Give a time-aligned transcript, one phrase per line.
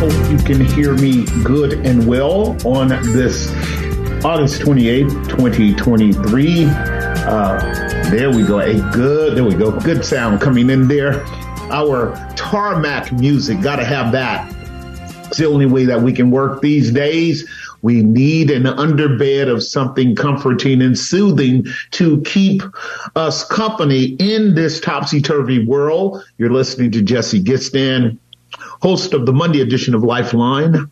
[0.00, 3.50] Hope you can hear me good and well on this
[4.24, 6.64] August 28th, 2023.
[6.64, 7.58] Uh,
[8.08, 8.60] there we go.
[8.60, 9.78] A good, there we go.
[9.78, 11.22] Good sound coming in there.
[11.70, 14.50] Our tarmac music, gotta have that.
[15.26, 17.46] It's the only way that we can work these days.
[17.82, 22.62] We need an underbed of something comforting and soothing to keep
[23.16, 26.24] us company in this topsy turvy world.
[26.38, 28.16] You're listening to Jesse Gistand
[28.80, 30.90] host of the Monday edition of Lifeline.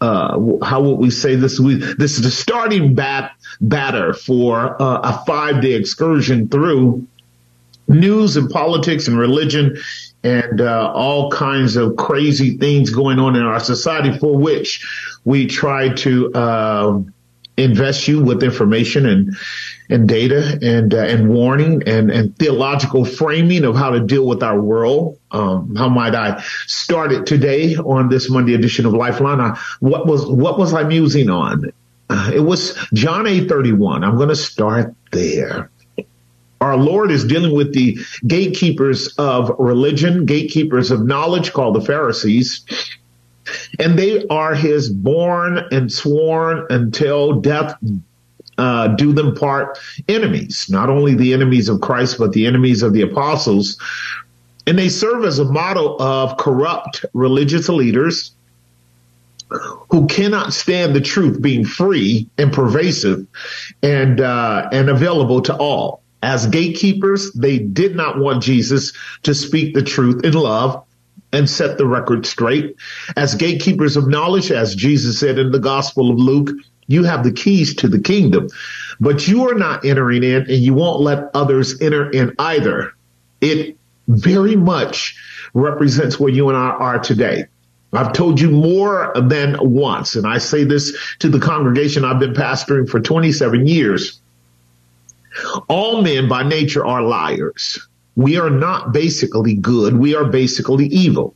[0.00, 1.58] Uh, how would we say this?
[1.58, 7.06] We, this is the starting bat batter for uh, a five day excursion through
[7.88, 9.78] news and politics and religion
[10.22, 14.86] and uh, all kinds of crazy things going on in our society for which
[15.24, 17.00] we try to uh,
[17.56, 19.36] invest you with information and
[19.90, 24.42] and data and uh, and warning and and theological framing of how to deal with
[24.42, 25.18] our world.
[25.30, 29.40] Um, how might I start it today on this Monday edition of Lifeline?
[29.40, 31.72] I, what was what was I musing on?
[32.10, 34.04] Uh, it was John eight thirty one.
[34.04, 35.70] I'm going to start there.
[36.60, 42.64] Our Lord is dealing with the gatekeepers of religion, gatekeepers of knowledge called the Pharisees.
[43.78, 47.76] And they are his born and sworn until death
[48.58, 52.92] uh, do them part enemies, not only the enemies of Christ, but the enemies of
[52.92, 53.78] the apostles.
[54.66, 58.32] And they serve as a model of corrupt religious leaders
[59.90, 63.26] who cannot stand the truth being free and pervasive
[63.82, 66.02] and uh, and available to all.
[66.22, 68.92] As gatekeepers, they did not want Jesus
[69.22, 70.84] to speak the truth in love
[71.32, 72.76] and set the record straight.
[73.16, 76.50] As gatekeepers of knowledge, as Jesus said in the Gospel of Luke,
[76.88, 78.48] you have the keys to the kingdom,
[78.98, 82.94] but you are not entering in and you won't let others enter in either.
[83.40, 83.76] It
[84.08, 85.16] very much
[85.54, 87.44] represents where you and I are today.
[87.92, 92.34] I've told you more than once, and I say this to the congregation I've been
[92.34, 94.20] pastoring for 27 years.
[95.68, 97.78] All men by nature are liars.
[98.16, 99.96] We are not basically good.
[99.96, 101.34] We are basically evil.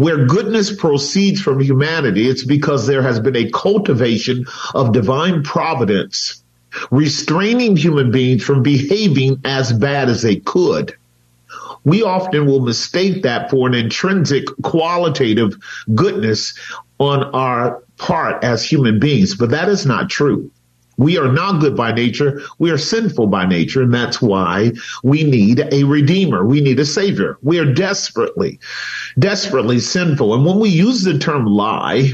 [0.00, 6.42] Where goodness proceeds from humanity, it's because there has been a cultivation of divine providence,
[6.90, 10.94] restraining human beings from behaving as bad as they could.
[11.84, 15.58] We often will mistake that for an intrinsic qualitative
[15.94, 16.54] goodness
[16.98, 20.50] on our part as human beings, but that is not true.
[21.00, 22.42] We are not good by nature.
[22.58, 23.80] We are sinful by nature.
[23.80, 24.72] And that's why
[25.02, 26.44] we need a redeemer.
[26.44, 27.38] We need a savior.
[27.40, 28.60] We are desperately,
[29.18, 30.34] desperately sinful.
[30.34, 32.12] And when we use the term lie,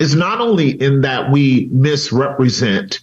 [0.00, 2.98] it's not only in that we misrepresent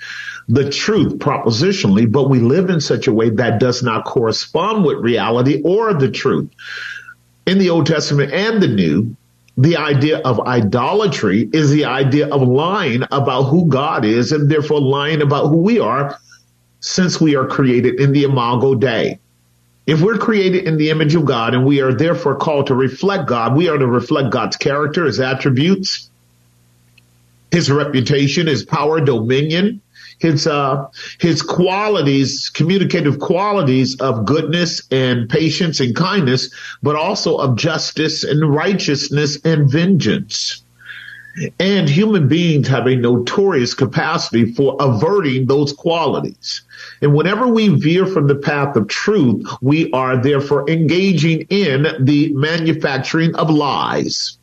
[0.50, 4.98] the truth propositionally, but we live in such a way that does not correspond with
[4.98, 6.50] reality or the truth.
[7.46, 9.16] In the Old Testament and the New,
[9.62, 14.82] the idea of idolatry is the idea of lying about who God is and therefore
[14.82, 16.20] lying about who we are
[16.80, 19.20] since we are created in the imago Dei.
[19.86, 23.28] If we're created in the image of God and we are therefore called to reflect
[23.28, 26.10] God, we are to reflect God's character, his attributes,
[27.52, 29.80] his reputation, his power, dominion,
[30.22, 30.88] his uh,
[31.20, 36.54] his qualities, communicative qualities of goodness and patience and kindness,
[36.84, 40.64] but also of justice and righteousness and vengeance.
[41.60, 46.62] And human beings have a notorious capacity for averting those qualities.
[47.02, 52.34] And whenever we veer from the path of truth, we are therefore engaging in the
[52.34, 54.38] manufacturing of lies.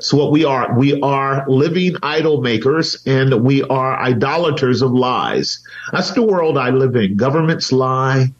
[0.00, 5.60] So what we are, we are living idol makers and we are idolaters of lies.
[5.92, 7.16] That's the world I live in.
[7.16, 8.32] Governments lie.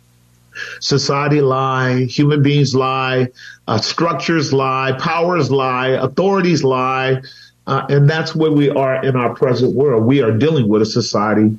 [0.81, 3.29] Society lie, human beings lie,
[3.69, 7.23] uh, structures lie, powers lie, authorities lie,
[7.67, 10.05] Uh, and that's where we are in our present world.
[10.05, 11.57] We are dealing with a society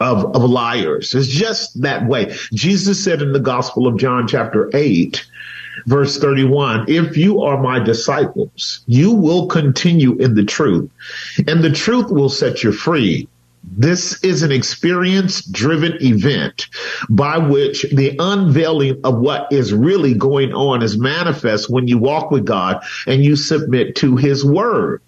[0.00, 1.14] of, of liars.
[1.14, 2.34] It's just that way.
[2.52, 5.24] Jesus said in the Gospel of John, chapter 8,
[5.86, 10.90] verse 31, if you are my disciples, you will continue in the truth,
[11.46, 13.28] and the truth will set you free.
[13.76, 16.66] This is an experience driven event
[17.10, 22.30] by which the unveiling of what is really going on is manifest when you walk
[22.30, 25.02] with God and you submit to his word.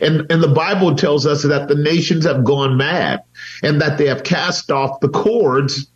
[0.00, 3.22] And, and the Bible tells us that the nations have gone mad
[3.62, 5.86] and that they have cast off the cords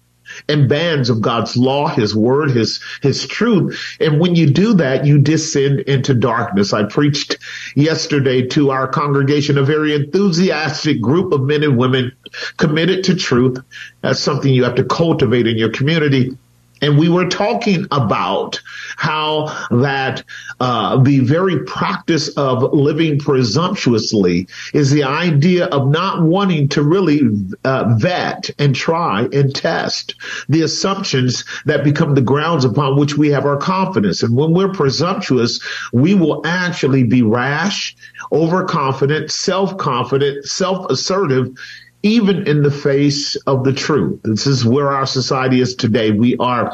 [0.49, 3.97] and bands of God's law, his word, his, his truth.
[4.01, 6.73] And when you do that, you descend into darkness.
[6.73, 7.39] I preached
[7.75, 12.13] yesterday to our congregation, a very enthusiastic group of men and women
[12.57, 13.59] committed to truth.
[14.01, 16.37] That's something you have to cultivate in your community.
[16.83, 18.61] And we were talking about
[18.97, 20.23] how that
[20.61, 27.21] uh, the very practice of living presumptuously is the idea of not wanting to really
[27.65, 30.15] uh, vet and try and test
[30.49, 34.23] the assumptions that become the grounds upon which we have our confidence.
[34.23, 35.61] And when we're presumptuous,
[35.93, 37.97] we will actually be rash,
[38.33, 41.57] overconfident, self-confident, self-assertive,
[42.07, 44.21] even in the face of the truth.
[44.23, 46.13] This is where our society is today.
[46.13, 46.73] We are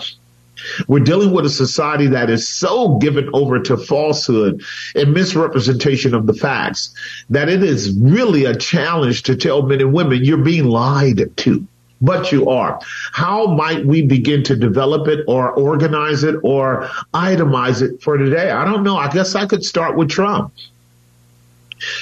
[0.87, 4.62] we're dealing with a society that is so given over to falsehood
[4.94, 6.94] and misrepresentation of the facts
[7.31, 11.67] that it is really a challenge to tell men and women you're being lied to.
[12.00, 12.81] But you are.
[13.12, 18.50] How might we begin to develop it or organize it or itemize it for today?
[18.50, 18.96] I don't know.
[18.96, 20.52] I guess I could start with Trump.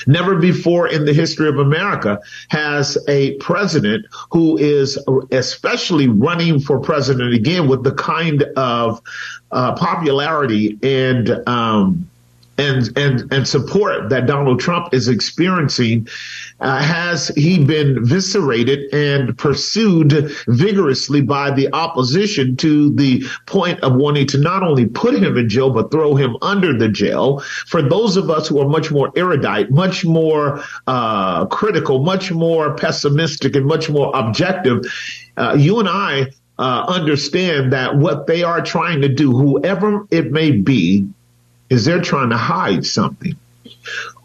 [0.07, 4.99] Never before in the history of America has a president who is
[5.31, 9.01] especially running for president again with the kind of
[9.51, 12.09] uh, popularity and um,
[12.61, 16.09] and and and support that Donald Trump is experiencing
[16.61, 23.95] uh, has he been viscerated and pursued vigorously by the opposition to the point of
[23.95, 27.41] wanting to not only put him in jail but throw him under the jail.
[27.67, 32.75] For those of us who are much more erudite, much more uh, critical, much more
[32.75, 34.85] pessimistic, and much more objective,
[35.37, 36.33] uh, you and I.
[36.59, 41.09] Uh, understand that what they are trying to do, whoever it may be,
[41.71, 43.35] is they're trying to hide something.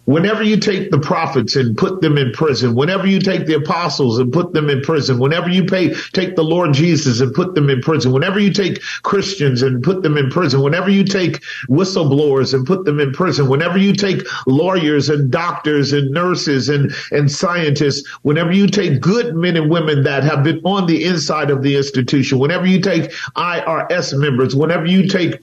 [0.06, 4.20] Whenever you take the prophets and put them in prison, whenever you take the apostles
[4.20, 7.70] and put them in prison, whenever you pay, take the Lord Jesus and put them
[7.72, 12.54] in prison, whenever you take Christians and put them in prison, whenever you take whistleblowers
[12.54, 17.32] and put them in prison, whenever you take lawyers and doctors and nurses and, and
[17.32, 21.64] scientists, whenever you take good men and women that have been on the inside of
[21.64, 25.42] the institution, whenever you take IRS members, whenever you take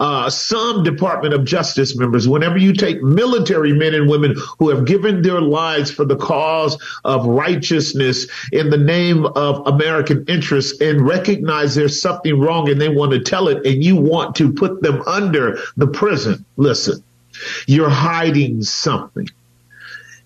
[0.00, 4.84] uh, some Department of Justice members, whenever you take military men and women who have
[4.84, 11.06] given their lives for the cause of righteousness in the name of American interests and
[11.06, 14.82] recognize there's something wrong and they want to tell it and you want to put
[14.82, 16.44] them under the prison.
[16.56, 17.02] Listen,
[17.66, 19.28] you're hiding something.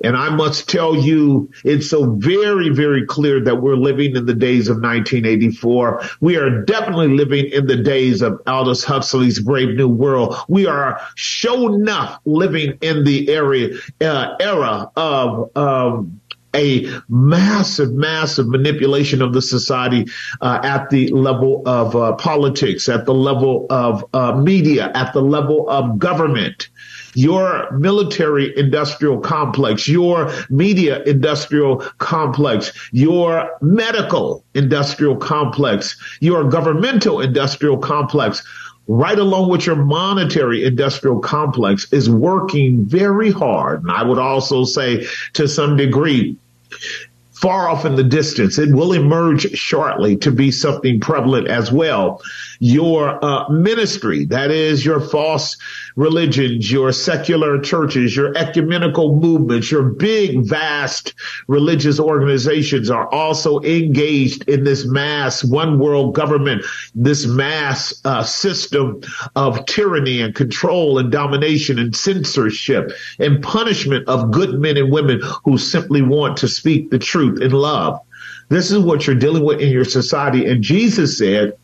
[0.06, 4.34] And I must tell you, it's so very, very clear that we're living in the
[4.34, 6.00] days of 1984.
[6.20, 10.36] We are definitely living in the days of Aldous Huxley's Brave New World.
[10.46, 16.20] We are sure enough living in the area, uh, era of, um,
[16.54, 20.06] a massive, massive manipulation of the society
[20.40, 25.20] uh, at the level of uh, politics, at the level of uh, media, at the
[25.20, 26.68] level of government
[27.16, 37.78] your military industrial complex, your media industrial complex, your medical industrial complex, your governmental industrial
[37.78, 38.44] complex,
[38.86, 43.82] right along with your monetary industrial complex is working very hard.
[43.82, 46.36] And I would also say to some degree,
[47.36, 48.58] far off in the distance.
[48.58, 52.22] It will emerge shortly to be something prevalent as well.
[52.60, 55.56] Your uh, ministry, that is your false
[55.96, 61.14] religions, your secular churches, your ecumenical movements, your big, vast
[61.48, 69.00] religious organizations are also engaged in this mass one world government, this mass uh, system
[69.34, 75.20] of tyranny and control and domination and censorship and punishment of good men and women
[75.44, 77.98] who simply want to speak the truth in love.
[78.48, 80.46] This is what you're dealing with in your society.
[80.46, 81.54] And Jesus said,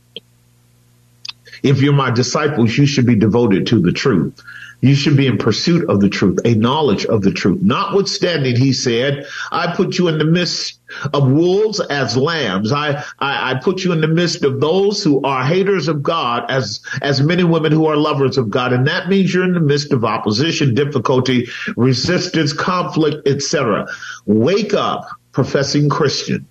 [1.63, 4.43] if you're my disciples, you should be devoted to the truth.
[4.83, 7.63] You should be in pursuit of the truth, a knowledge of the truth.
[7.63, 10.81] Notwithstanding, he said, I put you in the midst
[11.15, 12.73] of wolves as lambs.
[12.73, 16.51] I, I, I, put you in the midst of those who are haters of God
[16.51, 18.73] as, as men and women who are lovers of God.
[18.73, 23.87] And that means you're in the midst of opposition, difficulty, resistance, conflict, etc.
[24.27, 26.45] Wake up, professing Christian.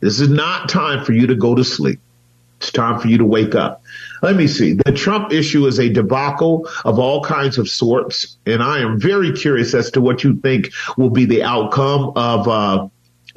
[0.00, 2.00] This is not time for you to go to sleep.
[2.60, 3.82] It's time for you to wake up.
[4.22, 4.74] Let me see.
[4.74, 9.32] The Trump issue is a debacle of all kinds of sorts, and I am very
[9.32, 12.88] curious as to what you think will be the outcome of uh,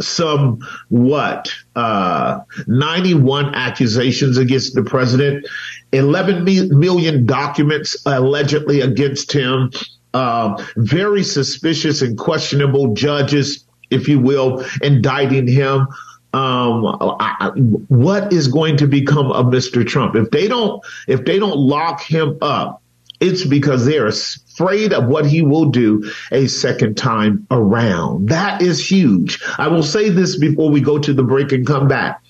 [0.02, 0.60] some
[0.90, 5.46] what uh, 91 accusations against the president,
[5.92, 6.44] 11
[6.78, 9.72] million documents allegedly against him,
[10.14, 15.88] uh, very suspicious and questionable judges, if you will, indicting him
[16.34, 17.52] um, I,
[17.88, 19.86] what is going to become of Mr.
[19.86, 22.82] Trump if they don't if they don't lock him up?
[23.20, 28.30] It's because they're afraid of what he will do a second time around.
[28.30, 29.42] That is huge.
[29.58, 32.22] I will say this before we go to the break and come back.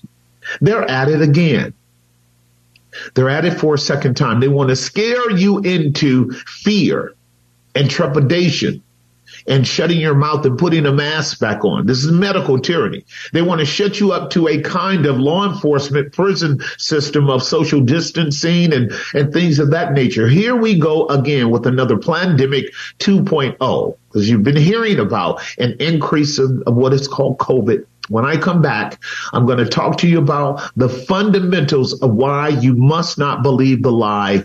[0.62, 1.74] They're at it again.
[3.16, 4.40] They're at it for a second time.
[4.40, 7.16] They want to scare you into fear
[7.74, 8.84] and trepidation
[9.48, 11.86] and shutting your mouth and putting a mask back on.
[11.86, 13.06] This is medical tyranny.
[13.32, 17.44] They want to shut you up to a kind of law enforcement prison system of
[17.44, 20.28] social distancing and, and things of that nature.
[20.28, 26.40] Here we go again with another pandemic 2.0 because you've been hearing about an increase
[26.40, 30.08] of, of what is called COVID when I come back, I'm going to talk to
[30.08, 34.44] you about the fundamentals of why you must not believe the lie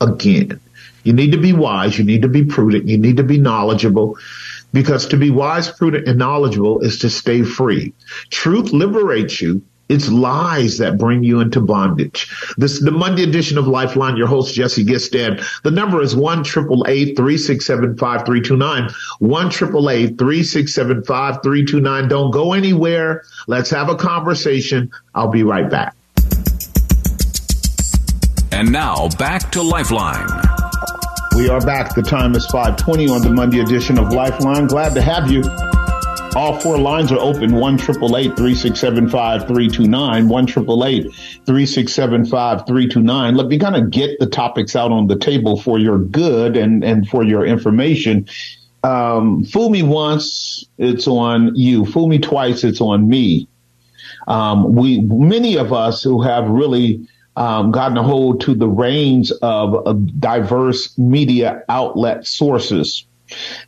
[0.00, 0.60] again.
[1.04, 1.98] You need to be wise.
[1.98, 2.88] You need to be prudent.
[2.88, 4.18] You need to be knowledgeable
[4.72, 7.92] because to be wise, prudent, and knowledgeable is to stay free.
[8.30, 9.62] Truth liberates you.
[9.88, 12.30] It's lies that bring you into bondage.
[12.56, 14.16] This is the Monday edition of Lifeline.
[14.16, 15.44] Your host, Jesse Gistand.
[15.64, 18.90] The number is 1 367 5329.
[19.18, 22.08] 1 367 5329.
[22.08, 23.24] Don't go anywhere.
[23.48, 24.92] Let's have a conversation.
[25.12, 25.96] I'll be right back.
[28.52, 30.49] And now back to Lifeline.
[31.40, 31.94] We are back.
[31.94, 34.66] The time is 520 on the Monday edition of Lifeline.
[34.66, 35.42] Glad to have you.
[36.36, 37.54] All four lines are open.
[37.54, 40.28] 1 367 5329.
[40.28, 43.34] 1 367 5329.
[43.34, 46.84] Let me kind of get the topics out on the table for your good and,
[46.84, 48.28] and for your information.
[48.84, 51.86] Um, fool me once, it's on you.
[51.86, 53.48] Fool me twice, it's on me.
[54.28, 58.68] Um, we, many of us who have really um, gotten a hold to the
[59.42, 63.06] of, of diverse media outlet sources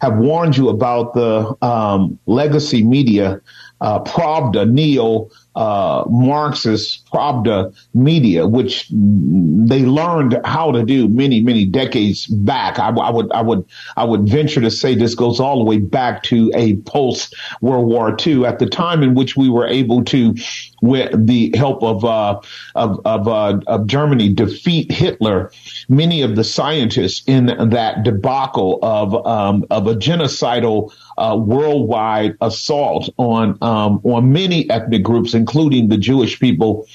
[0.01, 3.41] have warned you about the um, legacy media,
[3.81, 11.65] uh, Pravda, neo uh, Marxist Pravda media, which they learned how to do many, many
[11.65, 12.79] decades back.
[12.79, 13.65] I, I, would, I would,
[13.97, 17.87] I would venture to say this goes all the way back to a post World
[17.87, 20.35] War II at the time in which we were able to,
[20.81, 22.41] with the help of, uh,
[22.75, 25.53] of, of, uh, of Germany, defeat Hitler.
[25.89, 33.11] Many of the scientists in that debacle of, um, of a genocidal uh, worldwide assault
[33.19, 36.87] on um, on many ethnic groups, including the Jewish people,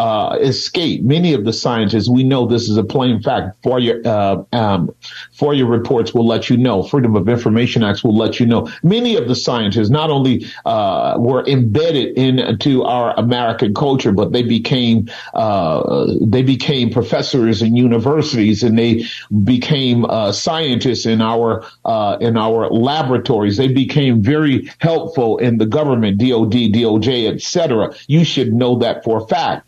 [0.00, 1.02] uh, escape.
[1.02, 3.54] Many of the scientists, we know this is a plain fact.
[3.62, 4.90] For your uh, um,
[5.34, 6.82] for your reports will let you know.
[6.82, 8.66] Freedom of Information Acts will let you know.
[8.82, 14.42] Many of the scientists not only uh, were embedded into our American culture, but they
[14.42, 19.04] became uh, they became professors in universities, and they
[19.44, 23.58] became uh, scientists in our uh, in our laboratories.
[23.58, 27.94] They became very helpful in the government, DoD, DOJ, etc.
[28.06, 29.66] You should know that for a fact.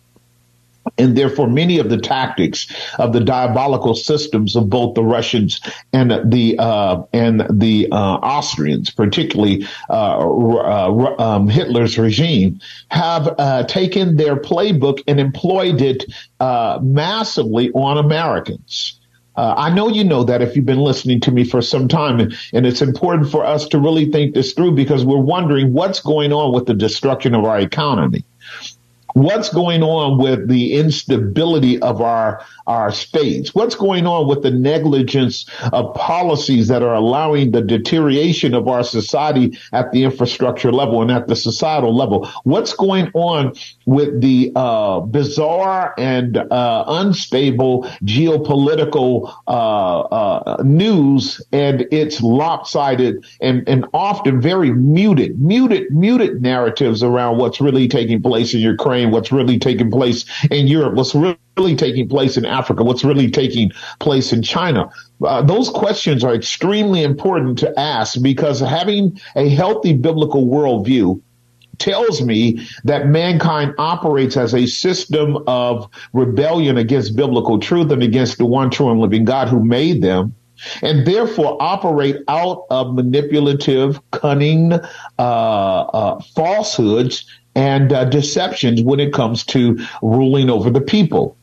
[0.98, 2.66] And therefore, many of the tactics
[2.98, 5.60] of the diabolical systems of both the Russians
[5.92, 13.64] and the uh, and the uh, Austrians, particularly uh, uh um, Hitler's regime, have uh,
[13.64, 16.04] taken their playbook and employed it
[16.40, 18.98] uh, massively on Americans.
[19.34, 22.20] Uh, I know you know that if you've been listening to me for some time,
[22.20, 26.00] and, and, it's important for us to really think this through because we're wondering what's
[26.00, 28.24] going on with the destruction of our economy
[29.14, 33.54] what's going on with the instability of our our states?
[33.54, 38.84] What's going on with the negligence of policies that are allowing the deterioration of our
[38.84, 42.28] society at the infrastructure level and at the societal level?
[42.44, 43.54] What's going on
[43.86, 53.68] with the uh, bizarre and uh, unstable geopolitical uh, uh news and its lopsided and,
[53.68, 59.01] and often very muted, muted, muted narratives around what's really taking place in Ukraine?
[59.02, 63.30] Ukraine, what's really taking place in Europe, what's really taking place in Africa, what's really
[63.30, 64.90] taking place in China.
[65.24, 71.20] Uh, those questions are extremely important to ask because having a healthy biblical worldview
[71.78, 78.38] tells me that mankind operates as a system of rebellion against biblical truth and against
[78.38, 80.34] the one true and living God who made them
[80.80, 84.78] and therefore operate out of manipulative, cunning, uh,
[85.18, 91.36] uh, falsehoods and uh, deceptions when it comes to ruling over the people.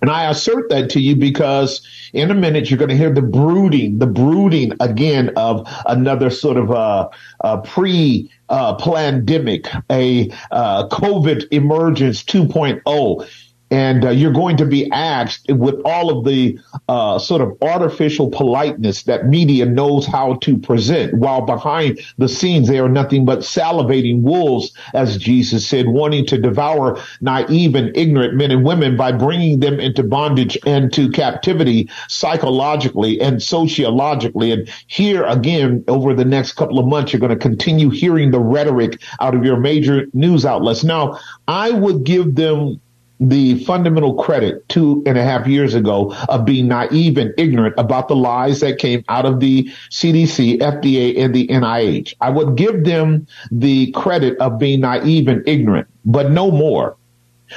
[0.00, 1.80] And I assert that to you because
[2.12, 6.56] in a minute you're going to hear the brooding, the brooding again of another sort
[6.56, 13.28] of a, a pre uh, pandemic, a uh, COVID emergence 2.0
[13.74, 16.56] and uh, you're going to be asked with all of the
[16.88, 22.68] uh, sort of artificial politeness that media knows how to present, while behind the scenes
[22.68, 28.34] they are nothing but salivating wolves, as Jesus said, wanting to devour naive and ignorant
[28.34, 34.52] men and women by bringing them into bondage and to captivity psychologically and sociologically.
[34.52, 38.38] And here again, over the next couple of months, you're going to continue hearing the
[38.38, 40.84] rhetoric out of your major news outlets.
[40.84, 42.80] Now, I would give them
[43.20, 48.08] the fundamental credit two and a half years ago of being naive and ignorant about
[48.08, 52.14] the lies that came out of the CDC, FDA, and the NIH.
[52.20, 56.96] I would give them the credit of being naive and ignorant, but no more.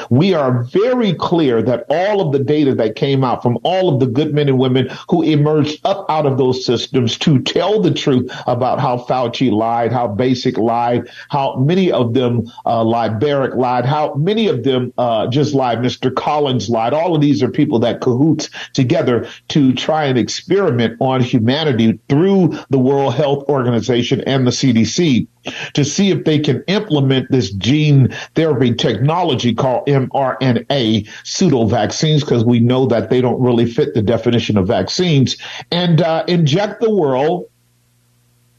[0.10, 4.00] We are very clear that all of the data that came out from all of
[4.00, 7.92] the good men and women who emerged up out of those systems to tell the
[7.92, 13.56] truth about how Fauci lied, how Daszak lied, how many of them uh, lied, Baric
[13.56, 16.13] lied, how many of them uh, just lied, Mr.
[16.13, 16.94] Collins lied.
[16.94, 22.58] All of these are people that cahoots together to try and experiment on humanity through
[22.70, 25.27] the World Health Organization and the CDC
[25.74, 32.44] to see if they can implement this gene therapy technology called mRNA pseudo vaccines, because
[32.44, 35.38] we know that they don't really fit the definition of vaccines,
[35.72, 37.50] and uh, inject the world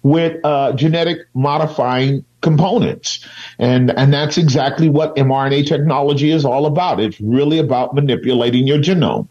[0.02, 3.26] with uh, genetic modifying components.
[3.58, 7.00] And, and that's exactly what mRNA technology is all about.
[7.00, 9.26] It's really about manipulating your genome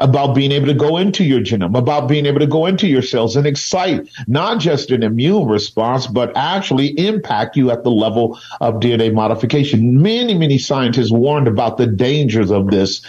[0.00, 3.02] about being able to go into your genome, about being able to go into your
[3.02, 8.38] cells and excite not just an immune response, but actually impact you at the level
[8.60, 10.00] of DNA modification.
[10.00, 13.02] Many, many scientists warned about the dangers of this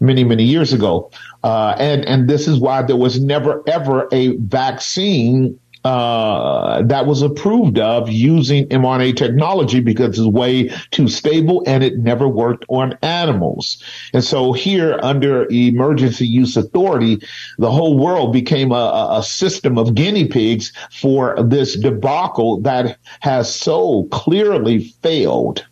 [0.00, 1.10] many, many years ago.
[1.44, 7.22] Uh, and, and this is why there was never ever a vaccine uh, that was
[7.22, 12.96] approved of using mRNA technology because it's way too stable and it never worked on
[13.02, 13.82] animals.
[14.12, 17.20] And so here under emergency use authority,
[17.58, 23.52] the whole world became a, a system of guinea pigs for this debacle that has
[23.52, 25.66] so clearly failed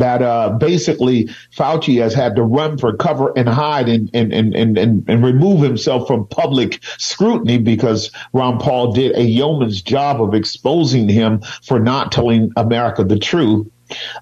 [0.00, 4.54] that uh, basically Fauci has had to run for cover and hide and, and, and,
[4.54, 10.34] and, and, remove himself from public scrutiny because Ron Paul did a yeoman's job of
[10.34, 13.66] exposing him for not telling America the truth.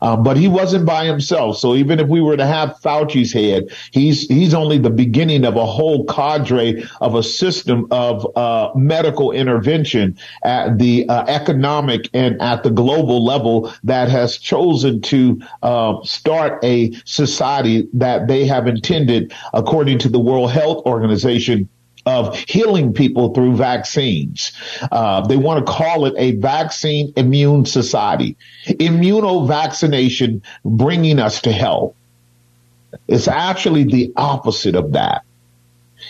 [0.02, 1.58] Um, but he wasn't by himself.
[1.58, 5.56] So even if we were to have Fauci's head, he's he's only the beginning of
[5.56, 12.40] a whole cadre of a system of uh, medical intervention at the uh, economic and
[12.40, 18.66] at the global level that has chosen to uh, start a society that they have
[18.66, 21.68] intended, according to the World Health Organization,
[22.06, 24.52] of healing people through vaccines.
[24.90, 28.36] Uh, they want to call it a vaccine immune society.
[28.66, 31.94] Immunovaccination bringing us to health.
[33.06, 35.24] It's actually the opposite of that.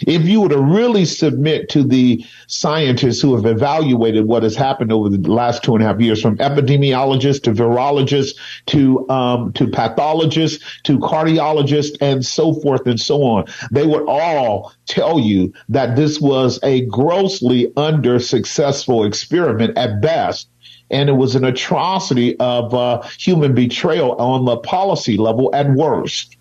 [0.07, 4.93] If you were to really submit to the scientists who have evaluated what has happened
[4.93, 9.67] over the last two and a half years, from epidemiologists to virologists to um, to
[9.67, 15.97] pathologists to cardiologists and so forth and so on, they would all tell you that
[15.97, 20.49] this was a grossly under successful experiment at best.
[20.91, 26.38] And it was an atrocity of uh, human betrayal on the policy level at worst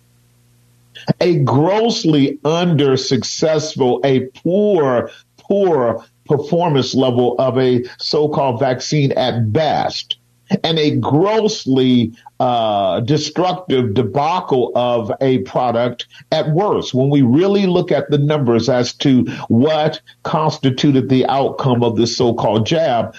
[1.20, 10.18] a grossly under successful, a poor, poor performance level of a so-called vaccine at best
[10.64, 16.94] and a grossly uh, destructive debacle of a product at worst.
[16.94, 22.16] When we really look at the numbers as to what constituted the outcome of this
[22.16, 23.14] so-called jab,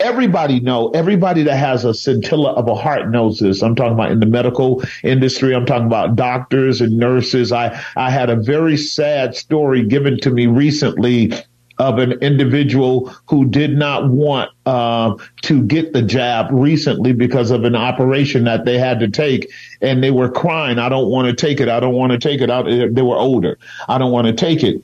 [0.00, 3.62] everybody know, everybody that has a scintilla of a heart knows this.
[3.62, 5.54] I'm talking about in the medical industry.
[5.54, 7.52] I'm talking about doctors and nurses.
[7.52, 11.32] I, I had a very sad story given to me recently
[11.78, 17.64] of an individual who did not want uh, to get the jab recently because of
[17.64, 19.50] an operation that they had to take,
[19.82, 21.68] and they were crying, "I don't want to take it.
[21.68, 23.58] I don't want to take it." Out, they were older.
[23.88, 24.82] I don't want to take it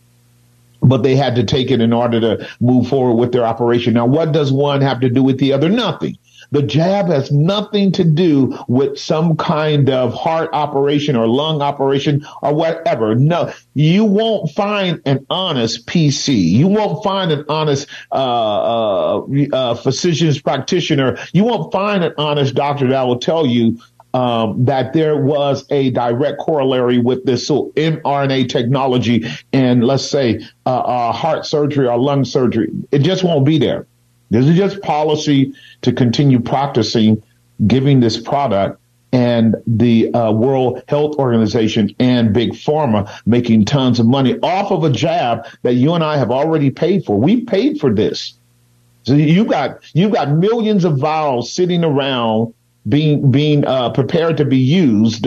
[0.82, 3.94] but they had to take it in order to move forward with their operation.
[3.94, 5.68] Now, what does one have to do with the other?
[5.68, 6.18] Nothing.
[6.52, 12.26] The jab has nothing to do with some kind of heart operation or lung operation
[12.42, 13.14] or whatever.
[13.14, 16.36] No, you won't find an honest PC.
[16.36, 21.16] You won't find an honest uh, uh, uh, physician's practitioner.
[21.32, 23.80] You won't find an honest doctor that will tell you
[24.14, 30.40] um, that there was a direct corollary with this so mRNA technology and let's say
[30.66, 32.70] uh, uh, heart surgery or lung surgery.
[32.90, 33.86] It just won't be there.
[34.30, 37.22] This is just policy to continue practicing
[37.66, 38.80] giving this product
[39.12, 44.84] and the uh, World Health Organization and Big Pharma making tons of money off of
[44.84, 47.18] a jab that you and I have already paid for.
[47.18, 48.34] We paid for this.
[49.04, 52.54] So you got you got millions of vials sitting around
[52.88, 55.26] being being uh, prepared to be used.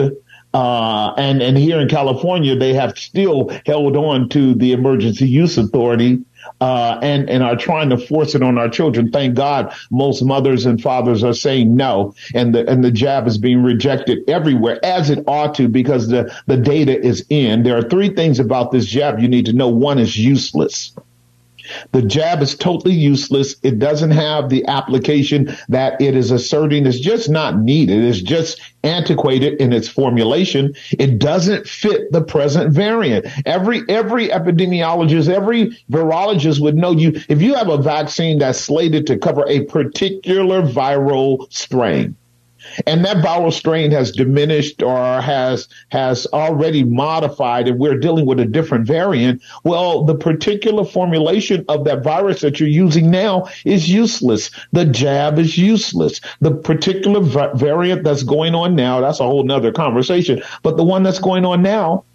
[0.53, 5.57] Uh, and and here in California, they have still held on to the emergency use
[5.57, 6.23] authority
[6.61, 9.11] uh, and and are trying to force it on our children.
[9.11, 13.37] Thank God, most mothers and fathers are saying no, and the and the jab is
[13.37, 17.63] being rejected everywhere as it ought to because the the data is in.
[17.63, 19.67] There are three things about this jab you need to know.
[19.67, 20.93] One is useless.
[21.91, 23.55] The jab is totally useless.
[23.63, 26.85] It doesn't have the application that it is asserting.
[26.85, 28.03] It's just not needed.
[28.03, 30.73] It's just antiquated in its formulation.
[30.91, 33.25] It doesn't fit the present variant.
[33.45, 39.07] Every, every epidemiologist, every virologist would know you, if you have a vaccine that's slated
[39.07, 42.15] to cover a particular viral strain,
[42.87, 48.39] and that viral strain has diminished or has has already modified and we're dealing with
[48.39, 49.41] a different variant.
[49.63, 54.51] Well the particular formulation of that virus that you're using now is useless.
[54.71, 56.21] The jab is useless.
[56.41, 57.21] The particular
[57.55, 60.41] variant that's going on now that's a whole nother conversation.
[60.63, 62.05] But the one that's going on now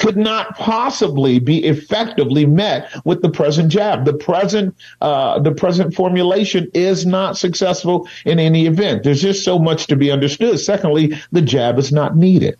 [0.00, 4.04] could not possibly be effectively met with the present jab.
[4.04, 9.04] The present, uh, the present formulation is not successful in any event.
[9.04, 10.58] There's just so much to be understood.
[10.58, 12.58] Secondly, the jab is not needed.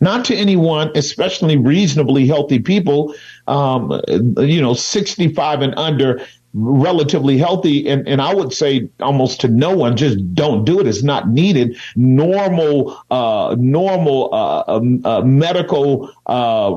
[0.00, 3.14] Not to anyone, especially reasonably healthy people,
[3.46, 6.20] um, you know, 65 and under
[6.56, 10.86] relatively healthy and, and I would say almost to no one, just don't do it.
[10.86, 11.76] It's not needed.
[11.94, 16.72] Normal, uh, normal, uh, um, uh, medical, uh,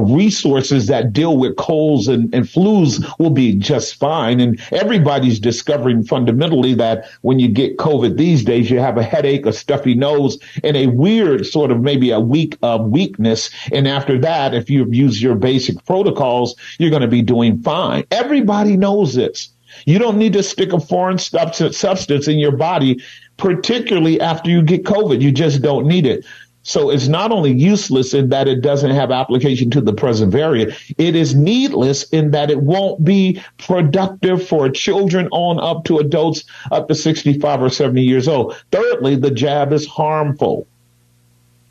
[0.00, 4.40] resources that deal with colds and, and flus will be just fine.
[4.40, 9.46] And everybody's discovering fundamentally that when you get COVID these days, you have a headache,
[9.46, 13.50] a stuffy nose, and a weird sort of maybe a week of weakness.
[13.72, 18.04] And after that, if you use your basic protocols, you're going to be doing fine.
[18.10, 19.50] Everybody knows knows this.
[19.86, 23.02] You don't need to stick a foreign substance in your body,
[23.36, 25.20] particularly after you get COVID.
[25.20, 26.24] You just don't need it.
[26.62, 30.74] So it's not only useless in that it doesn't have application to the present variant,
[30.98, 36.44] it is needless in that it won't be productive for children on up to adults
[36.70, 38.56] up to 65 or 70 years old.
[38.72, 40.66] Thirdly, the jab is harmful.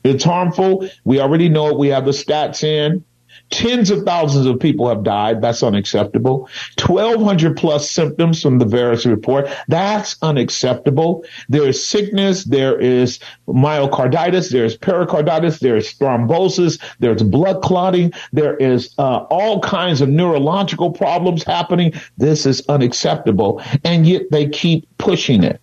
[0.04, 0.88] It's harmful.
[1.04, 1.78] We already know it.
[1.78, 3.04] We have the stats in.
[3.50, 5.42] Tens of thousands of people have died.
[5.42, 6.50] That's unacceptable.
[6.86, 9.48] 1200 plus symptoms from the VAERS report.
[9.70, 11.24] That's unacceptable.
[11.48, 12.44] There is sickness.
[12.44, 14.52] There is myocarditis.
[14.52, 15.60] There's pericarditis.
[15.60, 16.82] There's thrombosis.
[17.00, 18.12] There's blood clotting.
[18.34, 21.94] There is uh, all kinds of neurological problems happening.
[22.18, 23.62] This is unacceptable.
[23.86, 25.62] And yet they keep pushing it.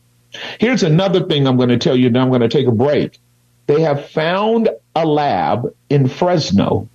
[0.59, 2.09] Here's another thing I'm going to tell you.
[2.09, 3.19] Now I'm going to take a break.
[3.67, 6.89] They have found a lab in Fresno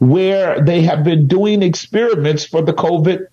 [0.00, 3.26] where they have been doing experiments for the COVID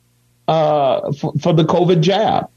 [0.47, 2.49] uh, for, for, the COVID jab.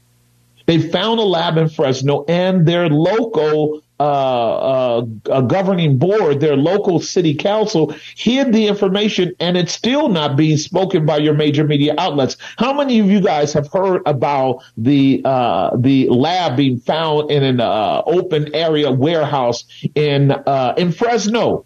[0.65, 6.99] They found a lab in Fresno, and their local uh, uh, governing board, their local
[6.99, 11.95] city council, hid the information, and it's still not being spoken by your major media
[11.97, 12.35] outlets.
[12.57, 17.43] How many of you guys have heard about the uh, the lab being found in
[17.43, 19.63] an uh, open area warehouse
[19.95, 21.65] in uh, in Fresno?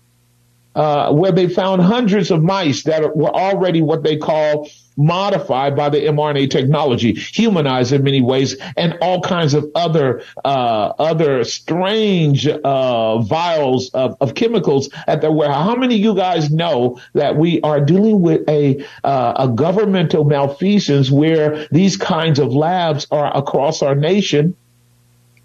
[0.80, 4.66] Uh, where they found hundreds of mice that were already what they call
[4.96, 10.94] modified by the mRNA technology, humanized in many ways, and all kinds of other uh,
[10.98, 15.66] other strange uh, vials of, of, chemicals at their warehouse.
[15.66, 20.24] How many of you guys know that we are dealing with a uh, a governmental
[20.24, 24.56] malfeasance where these kinds of labs are across our nation?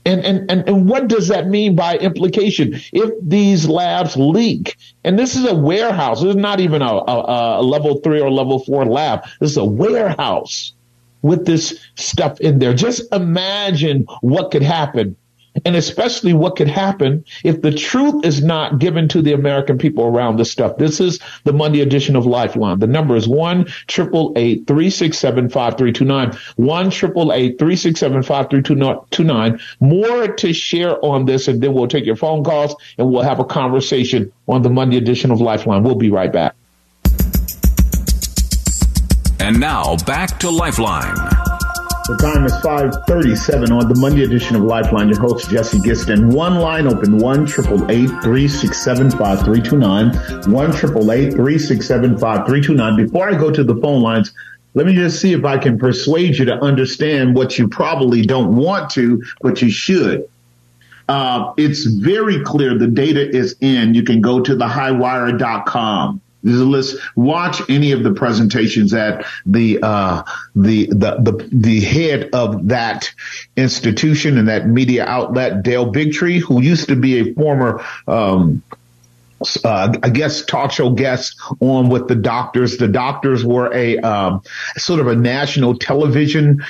[0.06, 2.74] And, and, and, and what does that mean by implication?
[2.92, 7.60] If these labs leak, and this is a warehouse, this is not even a, a,
[7.60, 9.24] a level three or level four lab.
[9.40, 10.74] This is a warehouse
[11.22, 12.74] with this stuff in there.
[12.74, 15.16] Just imagine what could happen
[15.64, 20.04] and especially what could happen if the truth is not given to the American people
[20.04, 20.76] around this stuff.
[20.78, 22.78] This is the Monday edition of Lifeline.
[22.78, 26.36] The number is one triple eight three six seven five three two nine.
[26.56, 28.74] One triple eight three six seven five three two
[29.24, 29.60] nine.
[29.80, 33.38] More to share on this, and then we'll take your phone calls and we'll have
[33.38, 35.82] a conversation on the Monday edition of Lifeline.
[35.82, 36.54] We'll be right back.
[39.40, 41.43] And now back to Lifeline.
[42.06, 45.08] The time is 537 on the Monday edition of Lifeline.
[45.08, 46.34] Your host, Jesse Gistand.
[46.34, 52.16] One line open, 1 367 1 367
[52.96, 54.34] Before I go to the phone lines,
[54.74, 58.54] let me just see if I can persuade you to understand what you probably don't
[58.54, 60.28] want to, but you should.
[61.08, 63.94] Uh, it's very clear the data is in.
[63.94, 64.54] You can go to
[66.44, 66.70] thehighwire.com.
[66.70, 70.22] Let's watch any of the presentations that the, uh,
[70.54, 73.10] the, the, the, the head of that
[73.56, 78.62] institution and that media outlet, Dale Bigtree, who used to be a former, um,
[79.64, 82.76] uh, I guess talk show guests on with the doctors.
[82.76, 84.42] The doctors were a um,
[84.76, 86.62] sort of a national television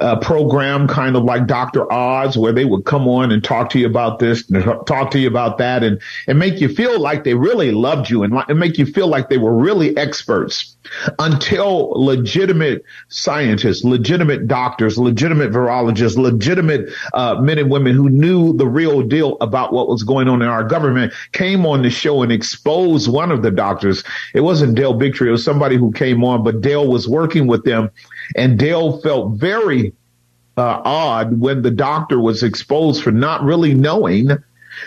[0.00, 1.90] uh, program, kind of like Dr.
[1.92, 5.18] Oz, where they would come on and talk to you about this, and talk to
[5.18, 8.58] you about that, and and make you feel like they really loved you and, and
[8.58, 10.76] make you feel like they were really experts
[11.18, 18.66] until legitimate scientists, legitimate doctors, legitimate virologists, legitimate uh, men and women who knew the
[18.66, 22.30] real deal about what was going on in our government came on the show and
[22.30, 24.04] exposed one of the doctors.
[24.34, 27.64] It wasn't Dale Bigtree, it was somebody who came on, but Dale was working with
[27.64, 27.90] them
[28.36, 29.94] and Dale felt very
[30.58, 34.30] uh, odd when the doctor was exposed for not really knowing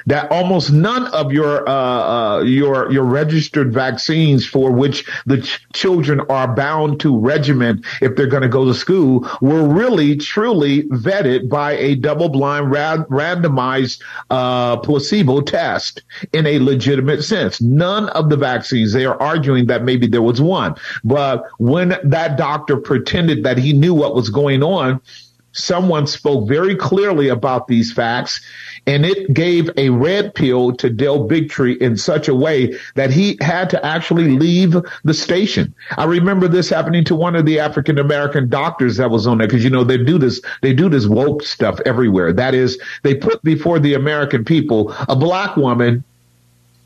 [0.06, 5.66] that almost none of your uh, uh, your your registered vaccines for which the ch-
[5.74, 10.84] children are bound to regiment if they're going to go to school were really truly
[10.84, 16.02] vetted by a double-blind ra- randomized uh, placebo test
[16.34, 17.62] in a legitimate sense.
[17.62, 18.94] None of the vaccines.
[18.94, 23.74] They are arguing that maybe there was one, but when that doctor pretended that he
[23.74, 25.02] knew what was going on
[25.56, 28.42] someone spoke very clearly about these facts
[28.86, 33.38] and it gave a red pill to Dale Bigtree in such a way that he
[33.42, 35.74] had to actually leave the station.
[35.98, 39.48] I remember this happening to one of the African American doctors that was on there
[39.48, 42.34] because you know they do this they do this woke stuff everywhere.
[42.34, 46.04] That is, they put before the American people a black woman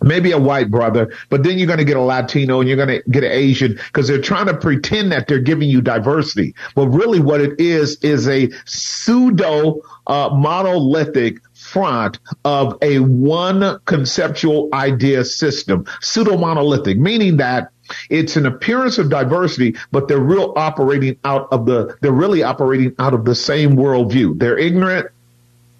[0.01, 3.01] maybe a white brother, but then you're going to get a Latino and you're going
[3.01, 6.55] to get an Asian because they're trying to pretend that they're giving you diversity.
[6.75, 14.69] But really what it is, is a pseudo uh, monolithic front of a one conceptual
[14.73, 17.71] idea system, pseudo monolithic, meaning that
[18.09, 22.95] it's an appearance of diversity, but they're real operating out of the, they're really operating
[22.99, 24.37] out of the same worldview.
[24.39, 25.07] They're ignorant.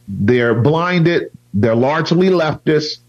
[0.08, 1.32] They're blinded.
[1.54, 3.00] They're largely leftist.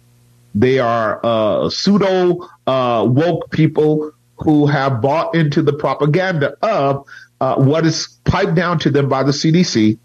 [0.55, 7.05] They are, uh, pseudo, uh, woke people who have bought into the propaganda of,
[7.41, 9.99] uh, what is piped down to them by the CDC,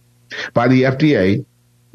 [0.53, 1.45] by the FDA,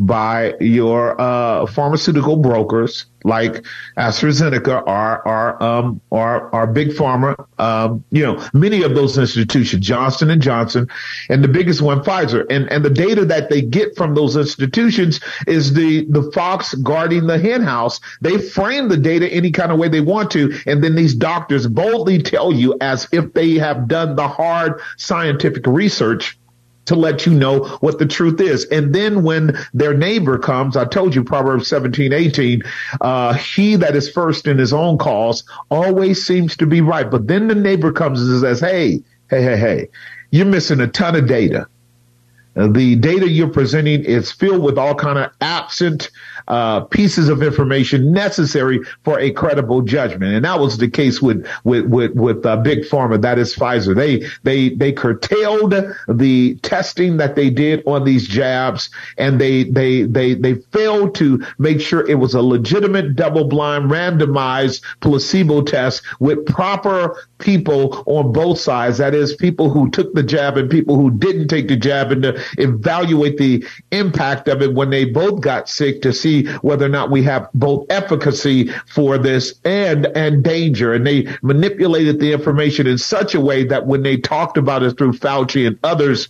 [0.01, 3.65] by your uh, pharmaceutical brokers like
[3.99, 10.31] AstraZeneca or or um or, big pharma um you know many of those institutions Johnson
[10.31, 10.89] and Johnson
[11.29, 12.47] and the biggest one Pfizer.
[12.49, 17.27] And and the data that they get from those institutions is the the fox guarding
[17.27, 18.01] the hen house.
[18.23, 21.67] They frame the data any kind of way they want to and then these doctors
[21.67, 26.39] boldly tell you as if they have done the hard scientific research
[26.87, 28.65] to let you know what the truth is.
[28.67, 32.63] And then when their neighbor comes, I told you Proverbs 17, 18,
[33.01, 37.11] uh, he that is first in his own cause always seems to be right.
[37.11, 39.89] But then the neighbor comes and says, Hey, hey, hey, hey,
[40.31, 41.67] you're missing a ton of data.
[42.57, 46.11] Uh, the data you're presenting is filled with all kind of absent
[46.51, 50.35] uh, pieces of information necessary for a credible judgment.
[50.35, 53.21] And that was the case with with with, with uh, big pharma.
[53.23, 53.95] That is Pfizer.
[53.95, 55.75] They they they curtailed
[56.09, 61.29] the testing that they did on these jabs, and they they they they failed to
[61.59, 68.59] make sure it was a legitimate double-blind, randomized placebo test with proper people on both
[68.59, 68.99] sides.
[68.99, 72.23] That is, people who took the jab and people who didn't take the jab, and
[72.25, 76.91] to evaluate the impact of it when they both got sick to see whether or
[76.91, 80.93] not we have both efficacy for this and and danger.
[80.93, 84.97] And they manipulated the information in such a way that when they talked about it
[84.99, 86.29] through Fauci and others,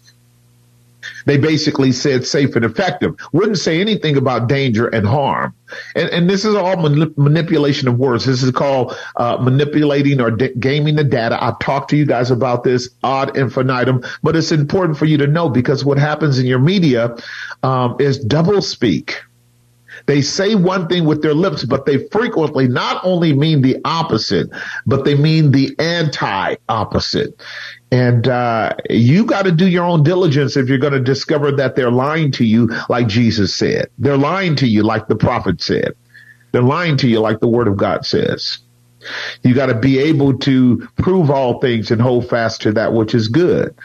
[1.27, 3.15] They basically said safe and effective.
[3.33, 5.55] Wouldn't say anything about danger and harm.
[5.95, 8.25] And, and this is all manip- manipulation of words.
[8.25, 11.43] This is called uh, manipulating or gaming the data.
[11.43, 15.27] I've talked to you guys about this ad infinitum, but it's important for you to
[15.27, 17.17] know because what happens in your media
[17.63, 19.23] um, is double speak.
[20.11, 24.51] They say one thing with their lips, but they frequently not only mean the opposite,
[24.85, 27.41] but they mean the anti opposite.
[27.93, 31.77] And uh, you got to do your own diligence if you're going to discover that
[31.77, 33.89] they're lying to you, like Jesus said.
[33.99, 35.95] They're lying to you, like the prophet said.
[36.51, 38.59] They're lying to you, like the word of God says.
[39.45, 43.15] You got to be able to prove all things and hold fast to that which
[43.15, 43.77] is good.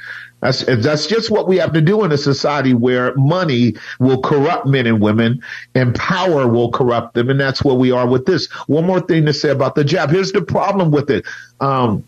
[0.42, 4.68] That's, that's just what we have to do in a society where money will corrupt
[4.68, 5.42] men and women
[5.74, 7.30] and power will corrupt them.
[7.30, 8.48] And that's where we are with this.
[8.68, 10.12] One more thing to say about the jab.
[10.12, 11.26] Here's the problem with it.
[11.62, 12.04] Um,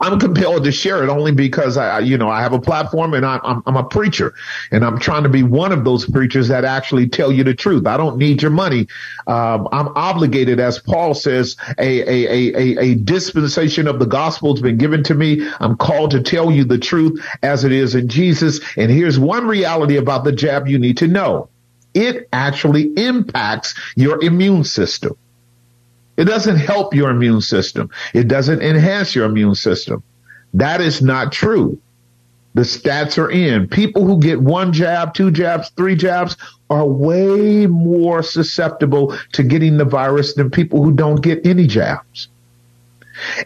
[0.00, 3.26] I'm compelled to share it only because I, you know, I have a platform and
[3.26, 4.34] I, am I'm a preacher
[4.70, 7.86] and I'm trying to be one of those preachers that actually tell you the truth.
[7.86, 8.86] I don't need your money.
[9.26, 14.62] Um, I'm obligated, as Paul says, a, a, a, a dispensation of the gospel has
[14.62, 15.46] been given to me.
[15.60, 18.60] I'm called to tell you the truth as it is in Jesus.
[18.76, 21.50] And here's one reality about the jab you need to know.
[21.92, 25.16] It actually impacts your immune system.
[26.20, 27.88] It doesn't help your immune system.
[28.12, 30.02] It doesn't enhance your immune system.
[30.52, 31.80] That is not true.
[32.52, 33.66] The stats are in.
[33.68, 36.36] People who get one jab, two jabs, three jabs
[36.68, 42.28] are way more susceptible to getting the virus than people who don't get any jabs.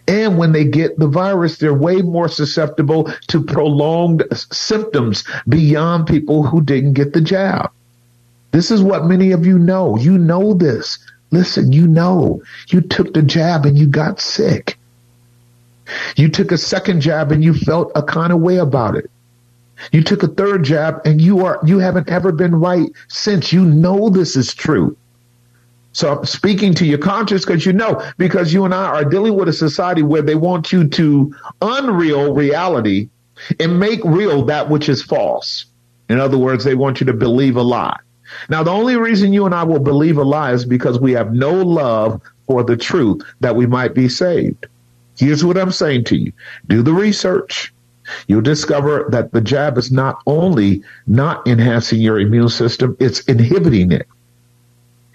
[0.09, 6.43] And when they get the virus, they're way more susceptible to prolonged symptoms beyond people
[6.43, 7.71] who didn't get the jab.
[8.51, 9.97] This is what many of you know.
[9.97, 10.99] You know this.
[11.31, 14.79] Listen, you know, you took the jab and you got sick.
[16.17, 19.11] You took a second jab and you felt a kind of way about it.
[19.93, 23.53] You took a third jab and you are, you haven't ever been right since.
[23.53, 24.97] You know this is true.
[25.93, 29.37] So I'm speaking to your conscience because you know, because you and I are dealing
[29.37, 33.09] with a society where they want you to unreal reality
[33.61, 35.67] and make real that which is false.
[36.09, 37.99] In other words, they want you to believe a lie.
[38.49, 41.33] Now, the only reason you and I will believe a lie is because we have
[41.33, 44.67] no love for the truth that we might be saved.
[45.17, 46.33] Here's what I'm saying to you.
[46.67, 47.73] Do the research.
[48.27, 53.93] You'll discover that the jab is not only not enhancing your immune system, it's inhibiting
[53.93, 54.07] it.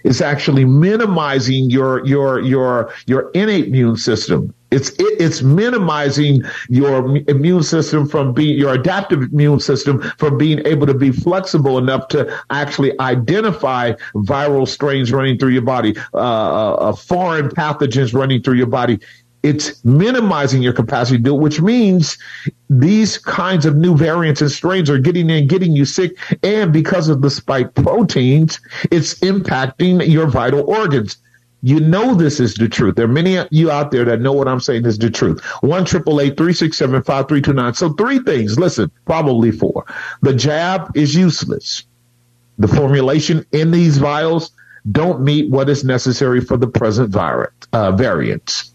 [0.04, 4.54] It's actually minimizing your, your, your, your innate immune system.
[4.70, 10.64] It's it, it's minimizing your immune system from being your adaptive immune system from being
[10.64, 16.18] able to be flexible enough to actually identify viral strains running through your body, uh,
[16.18, 19.00] uh, uh foreign pathogens running through your body.
[19.42, 22.18] It's minimizing your capacity to do it, which means
[22.68, 26.16] these kinds of new variants and strains are getting in, getting you sick.
[26.42, 31.16] And because of the spike proteins, it's impacting your vital organs.
[31.62, 32.96] You know this is the truth.
[32.96, 35.44] There are many of you out there that know what I'm saying is the truth.
[35.60, 37.74] One triple eight three six seven five three two nine.
[37.74, 38.58] So three things.
[38.58, 39.84] Listen, probably four.
[40.22, 41.84] The jab is useless.
[42.58, 44.52] The formulation in these vials
[44.90, 48.74] don't meet what is necessary for the present virus, uh, variants.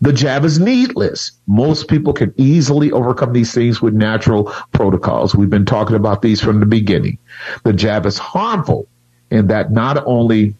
[0.00, 1.32] The jab is needless.
[1.46, 5.34] Most people can easily overcome these things with natural protocols.
[5.34, 7.18] We've been talking about these from the beginning.
[7.64, 8.86] The jab is harmful
[9.30, 10.54] in that not only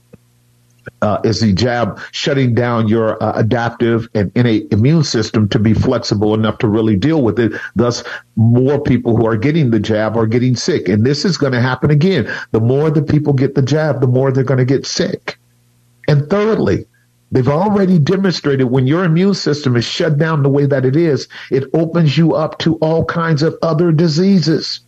[1.03, 5.75] uh, is the jab shutting down your uh, adaptive and innate immune system to be
[5.75, 7.53] flexible enough to really deal with it.
[7.77, 8.03] Thus,
[8.37, 10.89] more people who are getting the jab are getting sick.
[10.89, 12.33] And this is going to happen again.
[12.53, 15.39] The more the people get the jab, the more they're going to get sick.
[16.09, 16.87] And thirdly,
[17.31, 21.29] They've already demonstrated when your immune system is shut down the way that it is,
[21.51, 24.81] it opens you up to all kinds of other diseases.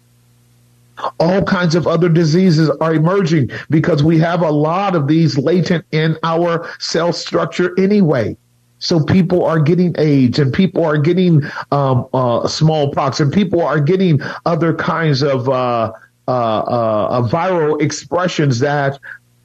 [1.18, 5.84] All kinds of other diseases are emerging because we have a lot of these latent
[5.92, 8.36] in our cell structure anyway.
[8.80, 13.80] So people are getting AIDS and people are getting um, uh, smallpox and people are
[13.80, 15.92] getting other kinds of uh,
[16.26, 18.98] uh, uh viral expressions that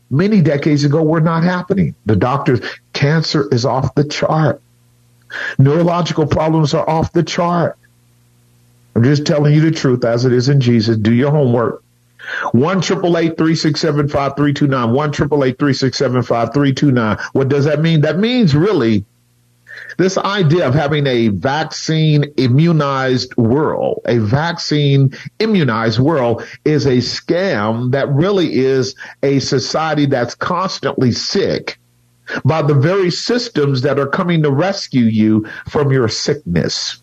[0.10, 1.96] many decades ago were not happening.
[2.06, 2.62] The doctors,
[3.06, 4.60] cancer is off the chart.
[5.60, 7.78] Neurological problems are off the chart.
[8.96, 10.98] I'm just telling you the truth as it is in Jesus.
[10.98, 11.84] Do your homework.
[12.52, 14.92] One triple eight three six seven five three two nine.
[14.92, 17.20] One triple eight three six seven five three two nine.
[17.34, 18.02] What does that mean?
[18.02, 19.06] That means really
[20.00, 27.92] this idea of having a vaccine immunized world, a vaccine immunized world is a scam
[27.92, 31.78] that really is a society that's constantly sick
[32.44, 37.02] by the very systems that are coming to rescue you from your sickness.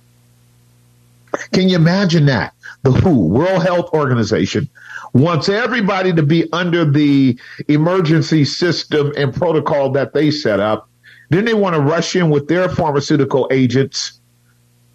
[1.53, 2.55] Can you imagine that?
[2.83, 4.69] The WHO, World Health Organization,
[5.15, 10.89] wants everybody to be under the emergency system and protocol that they set up.
[11.31, 14.21] Then they want to rush in with their pharmaceutical agents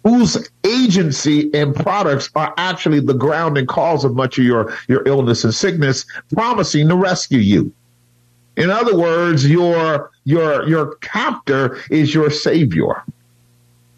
[0.04, 5.02] whose agency and products are actually the ground and cause of much of your, your
[5.06, 7.72] illness and sickness, promising to rescue you.
[8.58, 13.04] In other words, your your your captor is your savior.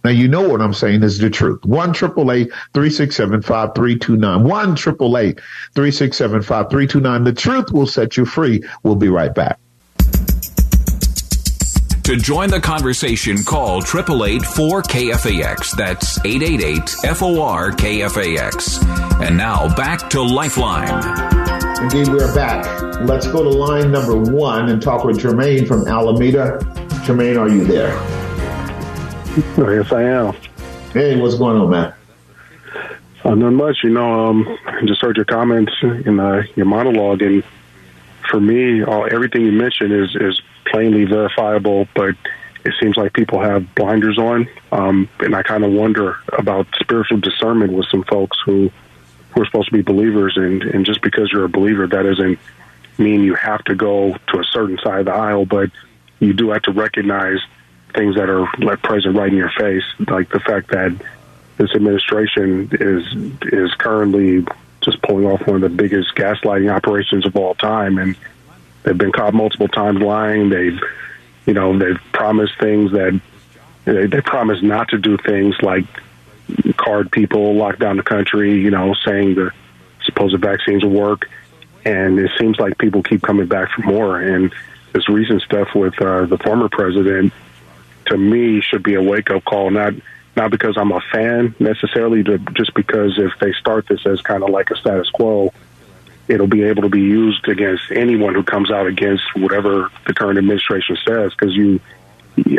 [0.05, 1.65] Now you know what I'm saying is the truth.
[1.65, 4.45] One triple eight three six seven five three two nine.
[4.45, 5.41] One triple eight
[5.75, 7.25] three six seven five three two nine.
[7.25, 8.63] The truth will set you free.
[8.83, 9.59] We'll be right back.
[12.05, 15.77] To join the conversation, call 888 4KFAX.
[15.77, 19.23] That's 888 FOR KFAX.
[19.25, 21.40] And now back to Lifeline.
[21.81, 22.83] Indeed, we're back.
[23.01, 26.59] Let's go to line number one and talk with Jermaine from Alameda.
[27.07, 27.97] Jermaine, are you there?
[29.57, 30.35] Oh, yes, I am.
[30.93, 31.95] Hey, what's going on, man?
[33.25, 33.79] Uh, not much.
[33.83, 37.43] You know, um, I just heard your comments in uh, your monologue, and
[38.31, 42.15] for me, all, everything you mentioned is is plainly verifiable, but
[42.67, 44.47] it seems like people have blinders on.
[44.71, 48.71] Um, and I kind of wonder about spiritual discernment with some folks who,
[49.33, 50.37] who are supposed to be believers.
[50.37, 52.39] And, and just because you're a believer, that doesn't
[52.99, 55.71] mean you have to go to a certain side of the aisle, but
[56.19, 57.39] you do have to recognize
[57.95, 60.95] things that are like present right in your face, like the fact that
[61.57, 63.05] this administration is
[63.53, 64.47] is currently
[64.81, 68.17] just pulling off one of the biggest gaslighting operations of all time, and
[68.83, 70.49] They've been caught multiple times lying.
[70.49, 70.81] They've,
[71.47, 73.21] you know, they've promised things that
[73.85, 75.85] they, they promised not to do things like
[76.77, 79.51] card people, lock down the country, you know, saying the
[80.05, 81.29] supposed vaccines will work.
[81.85, 84.21] And it seems like people keep coming back for more.
[84.21, 84.53] And
[84.93, 87.33] this recent stuff with uh, the former president,
[88.07, 89.71] to me, should be a wake up call.
[89.71, 89.95] Not
[90.37, 94.43] not because I'm a fan necessarily, but just because if they start this as kind
[94.43, 95.53] of like a status quo,
[96.29, 100.39] it'll be able to be used against anyone who comes out against whatever the current
[100.39, 101.33] administration says.
[101.33, 101.81] Because you,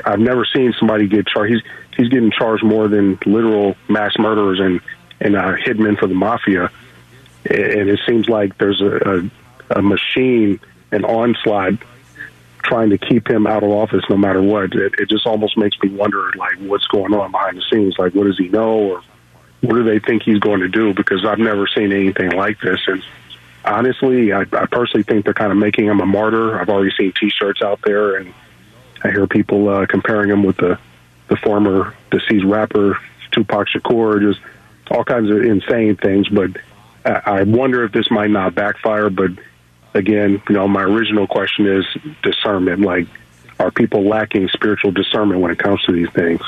[0.05, 1.53] I've never seen somebody get charged.
[1.53, 1.61] He's
[1.97, 4.81] he's getting charged more than literal mass murderers and
[5.19, 6.69] and uh, hitmen for the mafia.
[7.49, 9.29] And it seems like there's a,
[9.71, 10.59] a, a machine,
[10.91, 11.73] an onslaught,
[12.63, 14.73] trying to keep him out of office no matter what.
[14.75, 17.95] It, it just almost makes me wonder, like, what's going on behind the scenes?
[17.97, 19.01] Like, what does he know, or
[19.61, 20.93] what do they think he's going to do?
[20.93, 23.03] Because I've never seen anything like this, and
[23.65, 26.59] honestly, I, I personally think they're kind of making him a martyr.
[26.59, 28.33] I've already seen T-shirts out there, and
[29.03, 30.79] I hear people uh, comparing him with the
[31.27, 32.99] the former deceased rapper
[33.31, 34.41] Tupac Shakur, just
[34.91, 36.27] all kinds of insane things.
[36.27, 36.51] But
[37.05, 39.09] I, wonder if this might not backfire.
[39.09, 39.31] But
[39.93, 41.85] again, you know, my original question is
[42.21, 42.81] discernment.
[42.81, 43.07] Like,
[43.59, 46.41] are people lacking spiritual discernment when it comes to these things?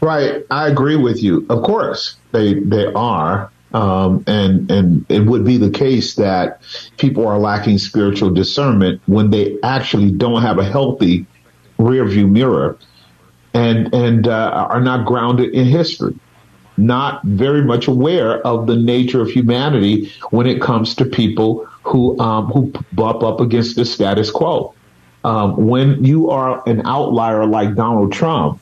[0.00, 1.46] Right, I agree with you.
[1.48, 3.50] Of course, they they are.
[3.72, 6.60] Um, and and it would be the case that
[6.96, 11.26] people are lacking spiritual discernment when they actually don't have a healthy
[11.84, 12.76] rear view mirror
[13.52, 16.18] and and uh, are not grounded in history
[16.76, 22.18] not very much aware of the nature of humanity when it comes to people who
[22.18, 24.74] um, who bump up against the status quo.
[25.22, 28.60] Um, when you are an outlier like Donald Trump,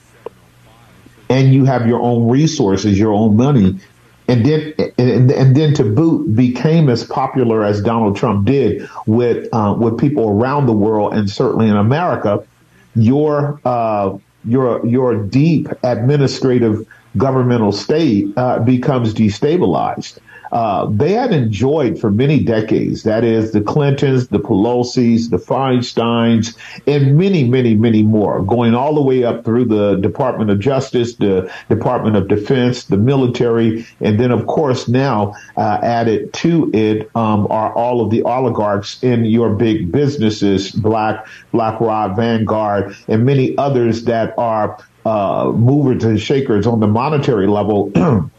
[1.29, 3.81] and you have your own resources, your own money,
[4.29, 9.49] and then and, and, then to boot became as popular as Donald Trump did with
[9.53, 12.47] uh, with people around the world and certainly in America,
[12.95, 16.87] your uh, your your deep administrative
[17.17, 20.19] governmental state uh, becomes destabilized
[20.53, 23.03] uh, they had enjoyed for many decades.
[23.05, 26.55] That is the Clintons, the Pelosi's, the Feinsteins,
[26.87, 31.15] and many, many, many more, going all the way up through the Department of Justice,
[31.15, 37.11] the Department of Defense, the military, and then, of course, now uh, added to it
[37.17, 43.57] um, are all of the oligarchs in your big businesses, Black, BlackRock, Vanguard, and many
[43.57, 47.91] others that are uh, movers and shakers on the monetary level.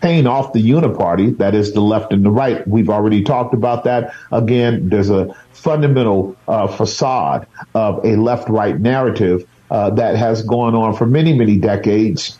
[0.00, 2.66] paying off the uniparty, that is the left and the right.
[2.68, 4.14] We've already talked about that.
[4.32, 10.94] Again, there's a fundamental uh, facade of a left-right narrative uh, that has gone on
[10.94, 12.38] for many, many decades.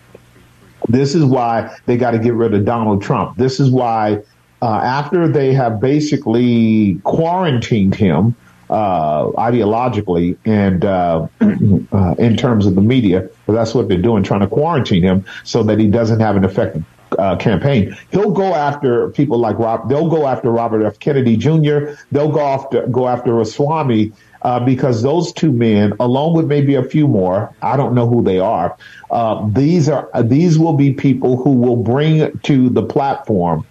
[0.88, 3.36] This is why they got to get rid of Donald Trump.
[3.36, 4.22] This is why,
[4.62, 8.36] uh, after they have basically quarantined him
[8.70, 14.40] uh, ideologically and uh, uh, in terms of the media, that's what they're doing, trying
[14.40, 16.84] to quarantine him so that he doesn't have an effective
[17.18, 17.96] uh, campaign.
[18.10, 19.88] He'll go after people like Rob.
[19.88, 20.98] They'll go after Robert F.
[20.98, 21.94] Kennedy Jr.
[22.12, 26.82] They'll go after go after Ramaswamy uh, because those two men, along with maybe a
[26.82, 28.76] few more, I don't know who they are.
[29.10, 33.66] Uh, these are these will be people who will bring to the platform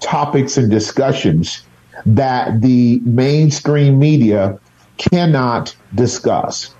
[0.00, 1.62] topics and discussions
[2.04, 4.58] that the mainstream media
[4.98, 6.74] cannot discuss.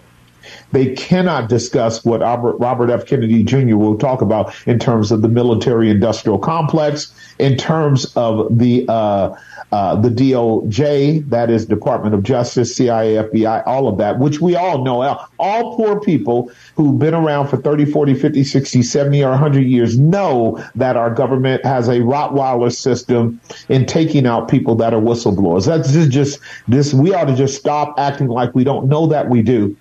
[0.72, 3.06] They cannot discuss what Robert, F.
[3.06, 3.76] Kennedy Jr.
[3.76, 9.36] will talk about in terms of the military industrial complex, in terms of the uh,
[9.72, 14.54] uh, the DOJ, that is Department of Justice, CIA, FBI, all of that, which we
[14.54, 15.02] all know.
[15.38, 19.98] All poor people who've been around for 30, 40, 50, 60, 70, or 100 years
[19.98, 25.66] know that our government has a Rottweiler system in taking out people that are whistleblowers.
[25.66, 26.38] That's just
[26.68, 26.94] this.
[26.94, 29.76] We ought to just stop acting like we don't know that we do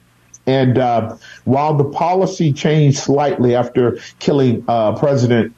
[0.46, 5.54] and uh, while the policy changed slightly after killing uh, President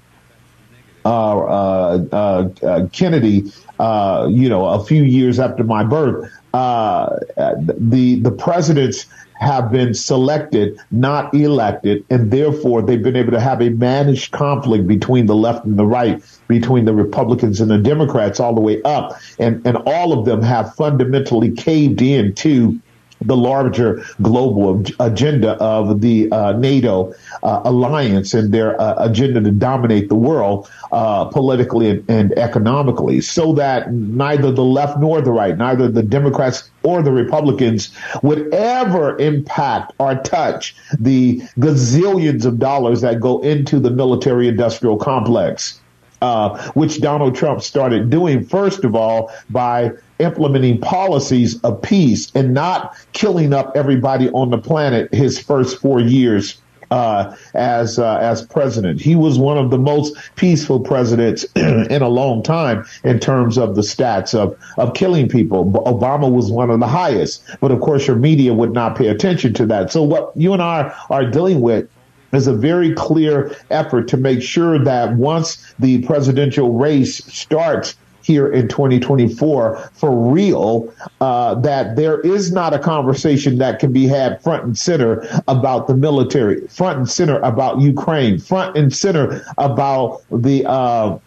[1.05, 9.05] uh, uh, uh Kennedy, you know, a few years after my birth, the the presidents
[9.39, 14.88] have been selected, not elected, and therefore they've been able to have a managed conflict
[14.88, 18.81] between the left and the right, between the Republicans and the Democrats, all the way
[18.83, 22.79] up, and and all of them have fundamentally caved in to
[23.22, 27.13] the larger global agenda of the uh, NATO
[27.43, 33.22] uh, alliance and their uh, agenda to dominate the world uh, politically and, and, economically,
[33.22, 37.91] so that neither the left nor the right, neither the Democrats or the Republicans
[38.22, 44.97] would ever impact or touch the gazillions of dollars that go into the military industrial
[44.97, 45.80] complex.
[46.20, 52.53] Uh, which Donald Trump started doing, first of all, by implementing policies of peace and
[52.53, 56.59] not killing up everybody on the planet his first four years
[56.91, 59.01] uh, as uh, as president.
[59.01, 63.76] He was one of the most peaceful presidents in a long time in terms of
[63.76, 65.65] the stats of of killing people.
[65.86, 69.53] Obama was one of the highest, but of course your media would not pay attention
[69.55, 69.91] to that.
[69.91, 71.89] So what you and I are dealing with
[72.34, 77.95] is a very clear effort to make sure that once the presidential race starts
[78.28, 84.05] here in 2024 for real uh, that there is not a conversation that can be
[84.05, 89.43] had front and center about the military, front and center about Ukraine, front and center
[89.57, 91.17] about the uh,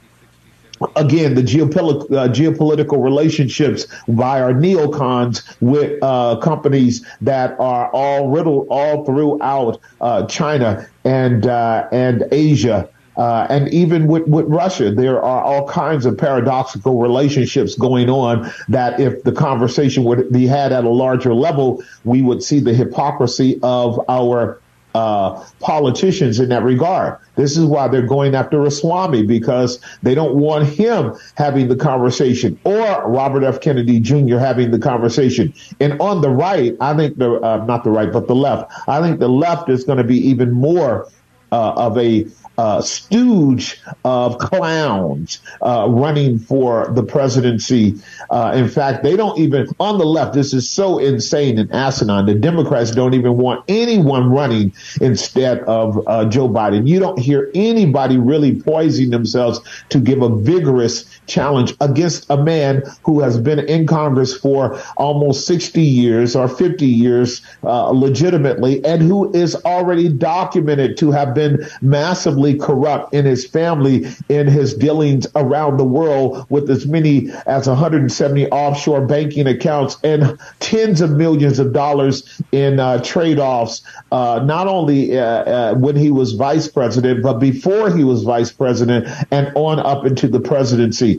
[0.96, 8.28] again, the geopolitical, uh, geopolitical relationships by our neocons with uh, companies that are all
[8.28, 14.90] riddled all throughout uh, China and uh, and Asia uh, and even with, with Russia,
[14.90, 20.46] there are all kinds of paradoxical relationships going on that if the conversation would be
[20.46, 24.60] had at a larger level, we would see the hypocrisy of our
[24.94, 27.18] uh, politicians in that regard.
[27.36, 32.58] This is why they're going after Ramaswamy because they don't want him having the conversation
[32.64, 33.60] or Robert F.
[33.60, 34.38] Kennedy Jr.
[34.38, 35.54] having the conversation.
[35.78, 38.72] And on the right, I think the uh, not the right, but the left.
[38.88, 41.08] I think the left is going to be even more
[41.52, 42.26] uh, of a
[42.60, 47.94] uh, stooge of clowns uh, running for the presidency.
[48.28, 52.26] Uh, in fact, they don't even, on the left, this is so insane and asinine.
[52.26, 56.86] The Democrats don't even want anyone running instead of uh, Joe Biden.
[56.86, 62.82] You don't hear anybody really poising themselves to give a vigorous challenge against a man
[63.04, 69.02] who has been in Congress for almost 60 years or 50 years uh, legitimately and
[69.02, 75.26] who is already documented to have been massively corrupt in his family in his dealings
[75.36, 81.58] around the world with as many as 170 offshore banking accounts and tens of millions
[81.58, 87.22] of dollars in uh, trade-offs uh, not only uh, uh, when he was vice president
[87.22, 91.09] but before he was vice president and on up into the presidency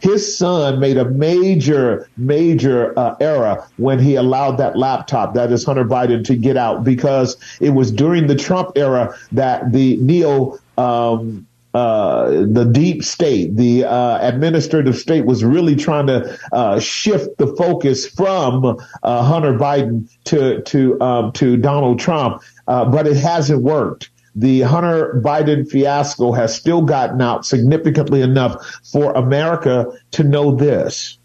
[0.00, 5.64] his son made a major, major uh, error when he allowed that laptop, that is
[5.64, 10.58] Hunter Biden, to get out because it was during the Trump era that the neo
[10.78, 17.38] um, uh, the deep state, the uh, administrative state was really trying to uh, shift
[17.38, 23.16] the focus from uh, Hunter Biden to to um, to Donald Trump, uh, but it
[23.16, 30.24] hasn't worked the Hunter Biden fiasco has still gotten out significantly enough for America to
[30.24, 31.18] know this.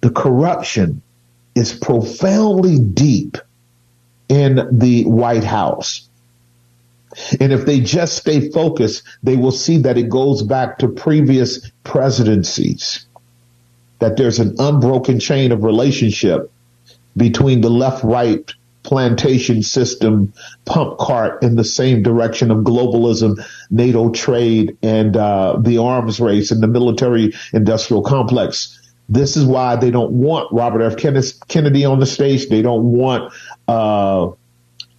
[0.00, 1.02] The corruption
[1.54, 3.36] is profoundly deep
[4.28, 6.08] in the White House.
[7.38, 11.70] And if they just stay focused, they will see that it goes back to previous
[11.84, 13.04] presidencies,
[13.98, 16.50] that there's an unbroken chain of relationship
[17.14, 18.50] between the left right
[18.92, 20.34] plantation system
[20.66, 26.50] pump cart in the same direction of globalism, NATO trade, and uh, the arms race
[26.50, 28.78] and the military industrial complex.
[29.08, 30.98] This is why they don't want Robert F.
[31.48, 32.50] Kennedy on the stage.
[32.50, 33.32] They don't want
[33.66, 34.32] uh,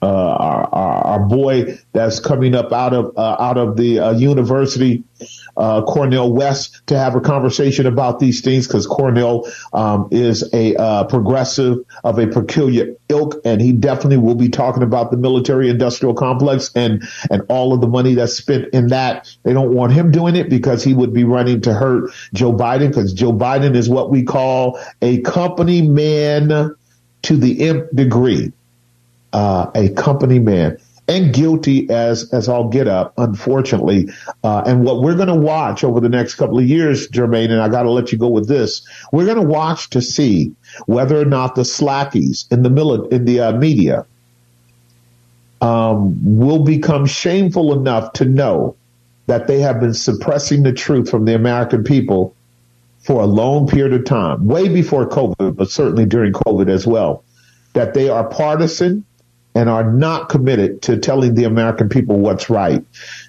[0.03, 4.11] uh, our, our, our, boy that's coming up out of uh, out of the uh,
[4.11, 5.01] university,
[5.55, 10.75] uh, Cornel West, to have a conversation about these things because Cornel um, is a
[10.75, 16.15] uh, progressive of a peculiar ilk, and he definitely will be talking about the military-industrial
[16.15, 19.33] complex and and all of the money that's spent in that.
[19.43, 22.89] They don't want him doing it because he would be running to hurt Joe Biden
[22.89, 26.75] because Joe Biden is what we call a company man
[27.21, 28.51] to the nth degree
[29.33, 30.77] uh, a company man
[31.07, 34.09] and guilty as as I'll get up, unfortunately.
[34.43, 37.61] Uh, and what we're going to watch over the next couple of years, Jermaine, and
[37.61, 38.87] I got to let you go with this.
[39.11, 40.55] We're going to watch to see
[40.85, 44.05] whether or not the slackies in the mili- in the uh, media
[45.61, 48.75] um, will become shameful enough to know
[49.27, 52.35] that they have been suppressing the truth from the American people
[52.99, 57.23] for a long period of time, way before COVID, but certainly during COVID as well.
[57.73, 59.03] That they are partisan
[59.55, 62.83] and are not committed to telling the American people what's right.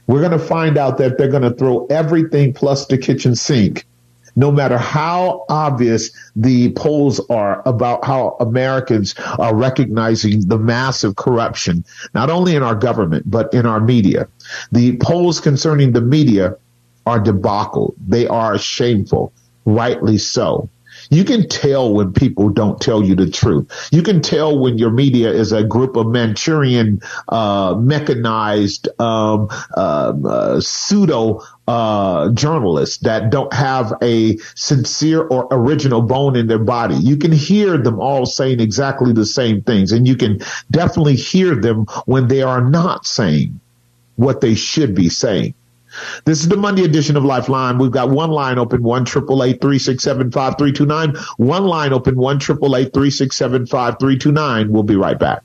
[0.06, 3.84] We're going to find out that they're going to throw everything plus the kitchen sink,
[4.36, 11.84] no matter how obvious the polls are about how Americans are recognizing the massive corruption,
[12.14, 14.28] not only in our government, but in our media.
[14.72, 16.56] The polls concerning the media
[17.06, 17.94] are debacle.
[18.06, 19.32] They are shameful,
[19.66, 20.68] rightly so.
[21.10, 23.88] You can tell when people don't tell you the truth.
[23.92, 30.12] You can tell when your media is a group of Manchurian, uh, mechanized, um, uh,
[30.24, 36.96] uh, pseudo uh, journalists that don't have a sincere or original bone in their body.
[36.96, 40.40] You can hear them all saying exactly the same things, and you can
[40.70, 43.60] definitely hear them when they are not saying
[44.16, 45.54] what they should be saying.
[46.24, 47.78] This is the Monday edition of Lifeline.
[47.78, 51.14] We've got one line open, one triple eight three six seven five three two nine.
[51.36, 54.72] One line open, one triple eight three six seven five three two nine.
[54.72, 55.42] We'll be right back.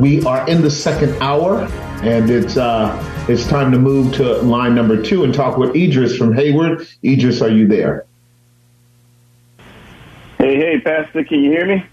[0.00, 1.68] We are in the second hour,
[2.02, 2.96] and it's uh,
[3.28, 6.86] it's time to move to line number two and talk with Idris from Hayward.
[7.04, 8.06] Idris, are you there?
[10.38, 11.84] Hey, hey, Pastor, can you hear me?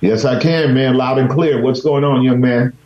[0.00, 0.96] Yes, I can, man.
[0.96, 1.62] Loud and clear.
[1.62, 2.76] What's going on, young man?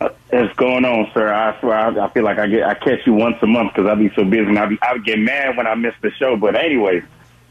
[0.00, 1.32] Uh, what's going on, sir?
[1.32, 3.88] I swear, I, I, feel like I get I catch you once a month because
[3.90, 6.36] I be so busy, and I be I get mad when I miss the show.
[6.36, 7.02] But anyway,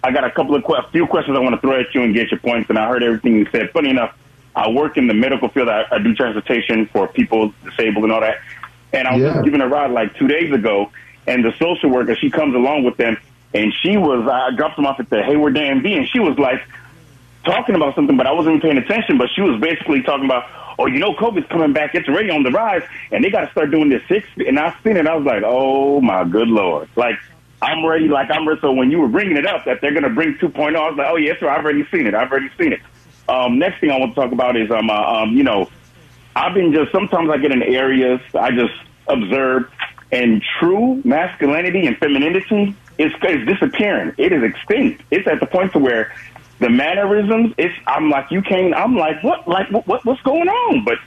[0.04, 2.16] I got a couple of a few questions I want to throw at you and
[2.16, 2.70] get your points.
[2.70, 3.72] And I heard everything you said.
[3.72, 4.18] Funny enough,
[4.56, 5.70] I work in the medical field.
[5.70, 8.38] I, I do transportation for people disabled and all that.
[8.94, 9.42] And I was yeah.
[9.42, 10.92] giving a ride like two days ago,
[11.28, 13.18] and the social worker, she comes along with them,
[13.54, 16.62] and she was, I dropped them off at the Hayward DMV, and she was like
[17.44, 20.46] talking about something, but I wasn't paying attention, but she was basically talking about,
[20.80, 23.52] oh, you know, COVID's coming back, it's already on the rise, and they got to
[23.52, 26.90] start doing this six, and I seen it, I was like, oh my good lord.
[26.96, 27.20] Like,
[27.62, 28.60] I'm ready, like I'm ready.
[28.62, 30.98] So when you were bringing it up that they're going to bring 2.0, I was
[30.98, 32.14] like, oh yes, sir, I've already seen it.
[32.14, 32.82] I've already seen it.
[33.30, 35.70] Um, next thing I want to talk about is, um, uh, um, you know,
[36.36, 38.74] I've been just sometimes I get in areas I just
[39.08, 39.72] observe,
[40.12, 44.14] and true masculinity and femininity is, is disappearing.
[44.18, 45.04] It is extinct.
[45.12, 46.14] It's at the point to where
[46.60, 47.54] the mannerisms.
[47.58, 48.74] It's I'm like you can't.
[48.74, 50.86] I'm like what like what, what what's going on?
[50.86, 50.98] But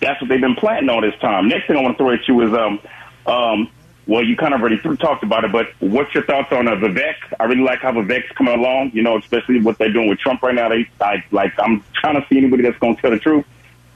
[0.00, 1.48] that's what they've been planting all this time.
[1.48, 2.80] Next thing I want to throw at you is um
[3.26, 3.70] um
[4.06, 7.16] well, you kind of already talked about it, but what's your thoughts on uh, Vivek?
[7.40, 10.42] I really like how Vivek's coming along, you know, especially what they're doing with Trump
[10.42, 10.68] right now.
[10.68, 13.44] They, I, like, I'm trying to see anybody that's going to tell the truth.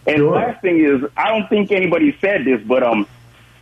[0.06, 0.30] And sure.
[0.30, 3.06] the last thing is, I don't think anybody said this, but um,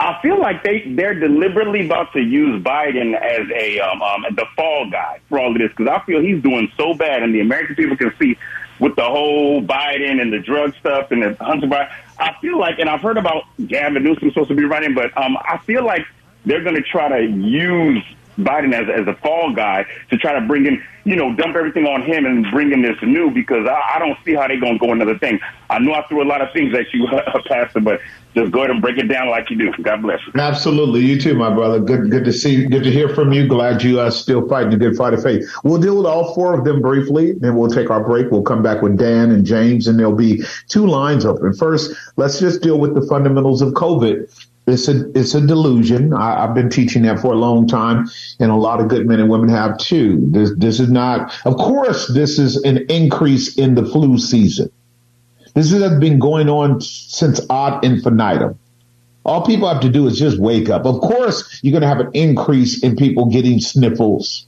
[0.00, 4.46] I feel like they they're deliberately about to use Biden as a um, um the
[4.56, 7.40] fall guy for all of this because I feel he's doing so bad, and the
[7.40, 8.36] American people can see
[8.78, 11.90] with the whole Biden and the drug stuff and the Hunter Biden.
[12.18, 15.36] I feel like, and I've heard about Gavin Newsom supposed to be running, but um,
[15.40, 16.06] I feel like
[16.46, 18.02] they're going to try to use
[18.38, 21.86] Biden as, as a fall guy to try to bring in, you know, dump everything
[21.86, 24.78] on him and bring in this new because I, I don't see how they're going
[24.78, 25.40] to go another thing.
[25.70, 28.00] I know I threw a lot of things at you, uh, Pastor, but
[28.34, 29.72] just go ahead and break it down like you do.
[29.82, 30.40] God bless you.
[30.40, 31.00] Absolutely.
[31.00, 31.80] You too, my brother.
[31.80, 33.48] Good, good to see Good to hear from you.
[33.48, 35.48] Glad you are still fighting a good fight of faith.
[35.64, 38.30] We'll deal with all four of them briefly, then we'll take our break.
[38.30, 41.54] We'll come back with Dan and James, and there'll be two lines open.
[41.54, 44.30] First, let's just deal with the fundamentals of COVID
[44.68, 46.12] it's a it's a delusion.
[46.12, 48.08] I, have been teaching that for a long time,
[48.38, 50.20] and a lot of good men and women have too.
[50.30, 51.34] This this is not.
[51.44, 54.70] Of course, this is an increase in the flu season.
[55.54, 58.58] This has been going on since ad infinitum.
[59.24, 60.86] All people have to do is just wake up.
[60.86, 64.46] Of course, you're going to have an increase in people getting sniffles,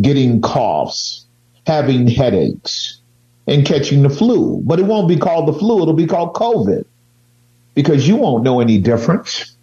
[0.00, 1.26] getting coughs,
[1.66, 3.00] having headaches,
[3.46, 4.62] and catching the flu.
[4.64, 5.82] But it won't be called the flu.
[5.82, 6.84] It'll be called COVID
[7.74, 9.56] because you won't know any difference.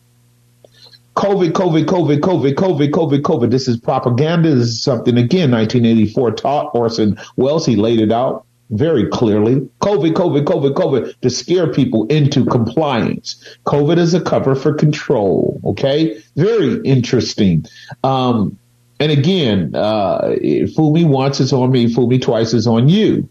[1.16, 3.50] COVID, COVID, COVID, COVID, COVID, COVID, COVID.
[3.50, 4.54] This is propaganda.
[4.54, 7.66] This is something, again, 1984 taught Orson Welles.
[7.66, 9.56] He laid it out very clearly.
[9.82, 13.44] COVID, COVID, COVID, COVID to scare people into compliance.
[13.66, 15.60] COVID is a cover for control.
[15.66, 16.22] Okay.
[16.36, 17.66] Very interesting.
[18.04, 18.60] Um,
[19.00, 20.36] and again, uh,
[20.76, 21.92] fool me once, is on me.
[21.92, 23.28] Fool me twice, is on you.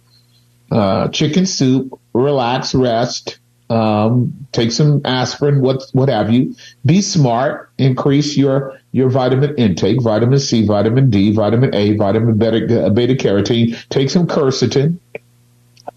[0.73, 3.39] Uh, chicken soup, relax, rest,
[3.71, 6.55] um, take some aspirin, what what have you.
[6.85, 7.71] Be smart.
[7.79, 13.77] Increase your your vitamin intake: vitamin C, vitamin D, vitamin A, vitamin beta, beta carotene.
[13.89, 14.99] Take some quercetin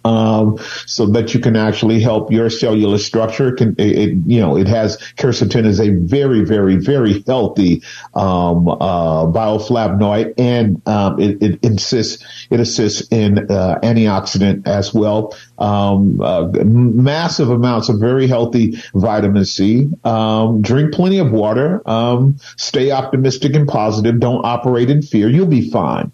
[0.06, 3.50] um, so that you can actually help your cellular structure.
[3.50, 7.84] It can it, it, you know it has quercetin is a very very very healthy
[8.14, 15.36] um, uh, bioflavonoid and um, it, it, assists it assists in uh, antioxidant as well.
[15.58, 19.90] Um, uh, massive amounts of very healthy vitamin C.
[20.04, 21.82] Um, drink plenty of water.
[21.90, 24.20] Um, stay optimistic and positive.
[24.20, 25.30] Don't operate in fear.
[25.30, 26.12] You'll be fine.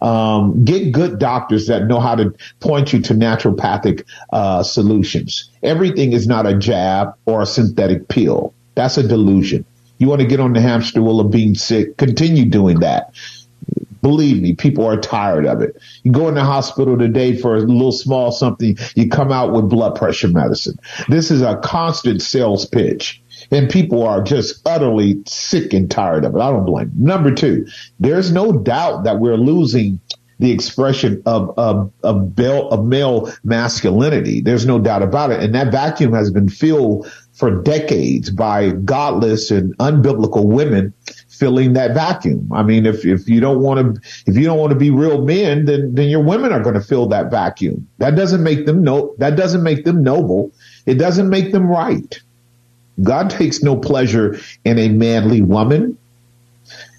[0.00, 5.50] Um, get good doctors that know how to point you to naturopathic uh, solutions.
[5.62, 8.54] Everything is not a jab or a synthetic pill.
[8.74, 9.64] That's a delusion.
[9.98, 11.98] You want to get on the hamster wheel of being sick?
[11.98, 13.14] Continue doing that.
[14.00, 15.76] Believe me, people are tired of it.
[16.02, 19.68] You go in the hospital today for a little small something, you come out with
[19.68, 20.78] blood pressure medicine.
[21.08, 23.20] This is a constant sales pitch
[23.50, 26.40] and people are just utterly sick and tired of it.
[26.40, 26.88] I don't blame.
[26.88, 27.04] Them.
[27.04, 27.66] Number two,
[27.98, 30.00] there's no doubt that we're losing
[30.40, 34.40] the expression of of of, of male masculinity.
[34.40, 39.50] There's no doubt about it, and that vacuum has been filled for decades by godless
[39.50, 40.92] and unbiblical women
[41.28, 42.50] filling that vacuum.
[42.52, 45.24] I mean, if if you don't want to if you don't want to be real
[45.24, 47.86] men, then then your women are going to fill that vacuum.
[47.98, 50.52] That doesn't make them no that doesn't make them noble.
[50.86, 52.18] It doesn't make them right.
[53.02, 55.96] God takes no pleasure in a manly woman.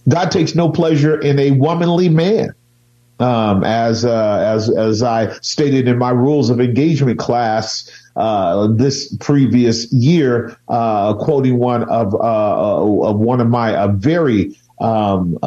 [0.07, 2.53] God takes no pleasure in a womanly man.
[3.19, 9.15] Um, as uh, as as I stated in my rules of engagement class uh, this
[9.19, 15.37] previous year, uh, quoting one of uh, uh, of one of my uh, very um,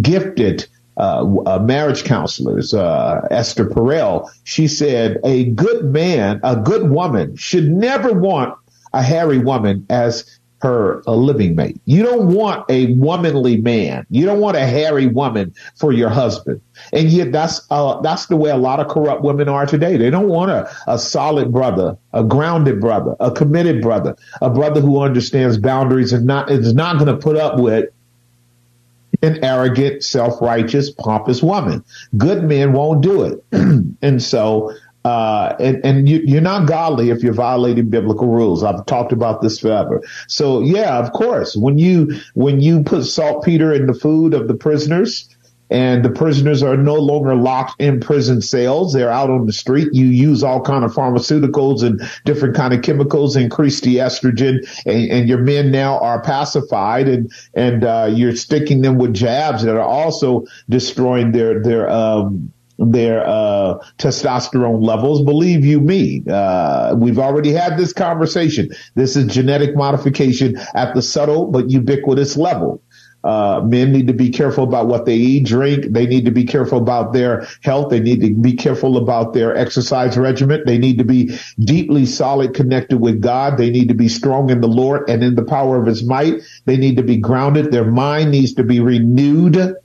[0.00, 4.30] gifted marriage counselors, Esther Perel.
[4.44, 8.56] She said, "A good man, a good woman, should never want
[8.92, 11.80] a hairy woman as her a living mate.
[11.86, 14.06] You don't want a womanly man.
[14.10, 16.60] You don't want a hairy woman for your husband.
[16.92, 19.96] And yet that's uh, that's the way a lot of corrupt women are today.
[19.96, 24.80] They don't want a, a solid brother, a grounded brother, a committed brother, a brother
[24.80, 27.88] who understands boundaries and not is not going to put up with
[29.22, 31.84] an arrogant, self-righteous, pompous woman.
[32.16, 33.44] Good men won't do it.
[34.02, 34.74] and so
[35.04, 38.62] uh, and, and you, are not godly if you're violating biblical rules.
[38.62, 40.02] I've talked about this forever.
[40.28, 44.54] So yeah, of course, when you, when you put saltpeter in the food of the
[44.54, 45.28] prisoners,
[45.70, 48.92] and the prisoners are no longer locked in prison cells.
[48.92, 49.88] They're out on the street.
[49.92, 55.10] You use all kind of pharmaceuticals and different kind of chemicals, increase the estrogen, and,
[55.10, 59.76] and your men now are pacified, and and uh, you're sticking them with jabs that
[59.76, 65.22] are also destroying their their um, their uh, testosterone levels.
[65.22, 68.70] Believe you me, uh, we've already had this conversation.
[68.94, 72.82] This is genetic modification at the subtle but ubiquitous level.
[73.22, 75.84] Uh, men need to be careful about what they eat, drink.
[75.90, 77.90] They need to be careful about their health.
[77.90, 80.62] They need to be careful about their exercise regimen.
[80.64, 83.58] They need to be deeply solid connected with God.
[83.58, 86.40] They need to be strong in the Lord and in the power of his might.
[86.64, 87.72] They need to be grounded.
[87.72, 89.76] Their mind needs to be renewed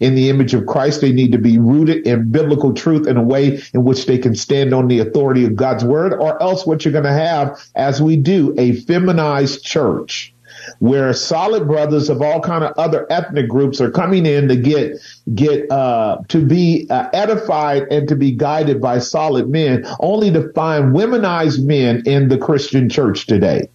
[0.00, 1.00] in the image of Christ.
[1.00, 4.34] They need to be rooted in biblical truth in a way in which they can
[4.34, 8.00] stand on the authority of God's word, or else what you're going to have, as
[8.00, 10.34] we do, a feminized church
[10.78, 14.96] where solid brothers of all kind of other ethnic groups are coming in to get
[15.34, 20.52] get uh, to be uh, edified and to be guided by solid men, only to
[20.52, 23.68] find womenized men in the Christian church today.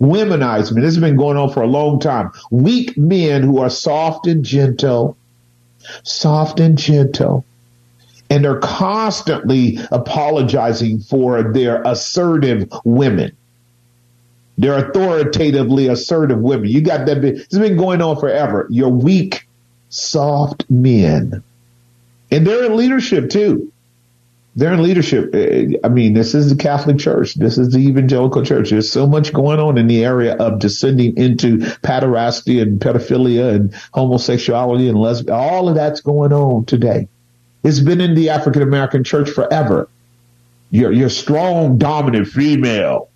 [0.00, 0.82] Womenized men.
[0.82, 2.30] This has been going on for a long time.
[2.50, 5.16] Weak men who are soft and gentle,
[6.02, 7.44] soft and gentle.
[8.30, 13.36] And they're constantly apologizing for their assertive women.
[14.56, 16.68] They're authoritatively assertive women.
[16.68, 17.24] You got that.
[17.24, 18.66] It's been going on forever.
[18.70, 19.46] You're weak,
[19.88, 21.42] soft men.
[22.30, 23.72] And they're in leadership too.
[24.56, 25.34] They're in leadership.
[25.34, 27.34] Uh, I mean, this is the Catholic Church.
[27.34, 28.70] This is the evangelical church.
[28.70, 33.74] There's so much going on in the area of descending into pederasty and pedophilia and
[33.92, 35.36] homosexuality and lesbian.
[35.36, 37.08] All of that's going on today.
[37.64, 39.88] It's been in the African American church forever.
[40.70, 43.08] Your, your strong, dominant female,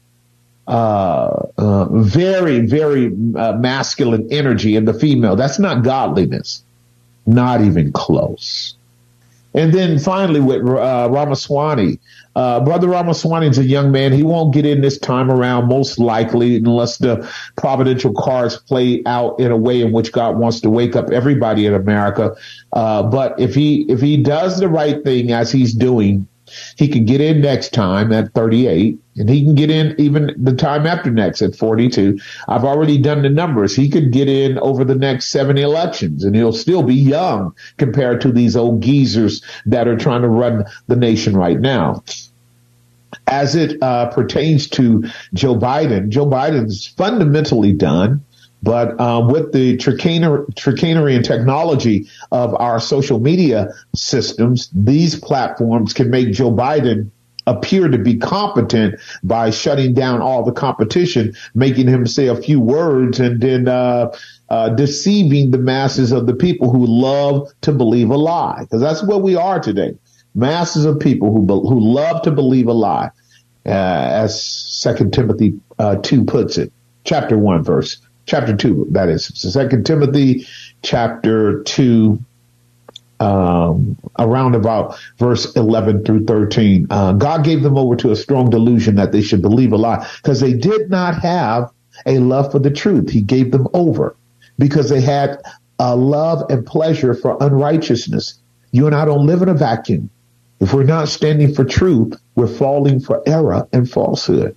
[0.66, 5.36] uh, uh, very, very uh, masculine energy in the female.
[5.36, 6.62] That's not godliness.
[7.26, 8.77] Not even close.
[9.54, 11.98] And then finally with uh, Ramaswamy,
[12.36, 14.12] uh, Brother Ramaswamy is a young man.
[14.12, 19.40] He won't get in this time around, most likely, unless the providential cards play out
[19.40, 22.36] in a way in which God wants to wake up everybody in America.
[22.72, 26.28] Uh, but if he if he does the right thing as he's doing,
[26.76, 30.54] he can get in next time at 38 and he can get in even the
[30.54, 32.18] time after next at 42.
[32.46, 33.74] I've already done the numbers.
[33.74, 38.20] He could get in over the next seven elections and he'll still be young compared
[38.22, 42.02] to these old geezers that are trying to run the nation right now.
[43.26, 48.24] As it uh, pertains to Joe Biden, Joe Biden's fundamentally done.
[48.62, 56.10] But um, with the chicanery and technology of our social media systems, these platforms can
[56.10, 57.10] make Joe Biden
[57.46, 62.60] appear to be competent by shutting down all the competition, making him say a few
[62.60, 64.14] words and then uh,
[64.50, 68.60] uh, deceiving the masses of the people who love to believe a lie.
[68.60, 69.96] Because that's what we are today.
[70.34, 73.10] Masses of people who who love to believe a lie,
[73.66, 76.70] uh, as Second Timothy uh, two puts it,
[77.04, 77.98] chapter one verse
[78.28, 79.26] chapter 2, that is.
[79.34, 80.46] Second Timothy
[80.82, 82.22] chapter 2,
[83.20, 86.86] um, around about verse 11 through 13.
[86.90, 90.08] Uh, God gave them over to a strong delusion that they should believe a lie
[90.22, 91.72] because they did not have
[92.06, 93.10] a love for the truth.
[93.10, 94.14] He gave them over
[94.58, 95.42] because they had
[95.80, 98.38] a love and pleasure for unrighteousness.
[98.70, 100.10] You and I don't live in a vacuum.
[100.60, 104.56] If we're not standing for truth, we're falling for error and falsehood.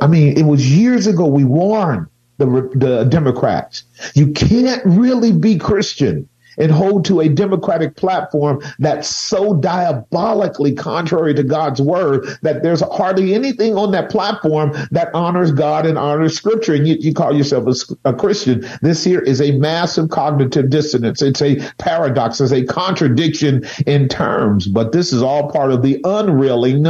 [0.00, 2.06] I mean, it was years ago we warned
[2.40, 3.84] the, the Democrats.
[4.14, 6.28] You can't really be Christian
[6.58, 12.82] and hold to a democratic platform that's so diabolically contrary to God's word that there's
[12.92, 16.74] hardly anything on that platform that honors God and honors scripture.
[16.74, 17.66] And you, you call yourself
[18.04, 18.66] a, a, Christian.
[18.82, 21.22] This here is a massive cognitive dissonance.
[21.22, 22.40] It's a paradox.
[22.40, 26.82] It's a contradiction in terms, but this is all part of the unreeling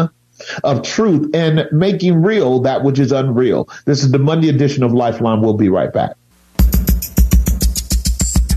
[0.64, 3.68] of truth and making real that which is unreal.
[3.84, 5.40] This is the Monday edition of Lifeline.
[5.40, 6.16] We'll be right back.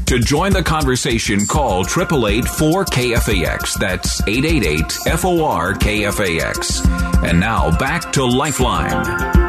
[0.08, 3.80] To join the conversation, call 888 4KFAX.
[3.80, 7.28] That's 888 FOR KFAX.
[7.28, 9.42] And now back to Lifeline.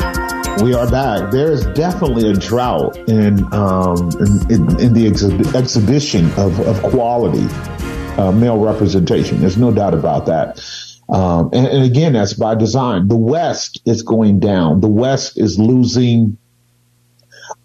[0.63, 1.33] We are back.
[1.33, 5.07] There is definitely a drought in um, in, in, in, the
[5.55, 7.47] exhibition of, of quality
[8.17, 9.41] uh, male representation.
[9.41, 10.61] There's no doubt about that.
[11.09, 13.09] Um, and, and again, that's by design.
[13.09, 14.81] The West is going down.
[14.81, 16.39] The West is losing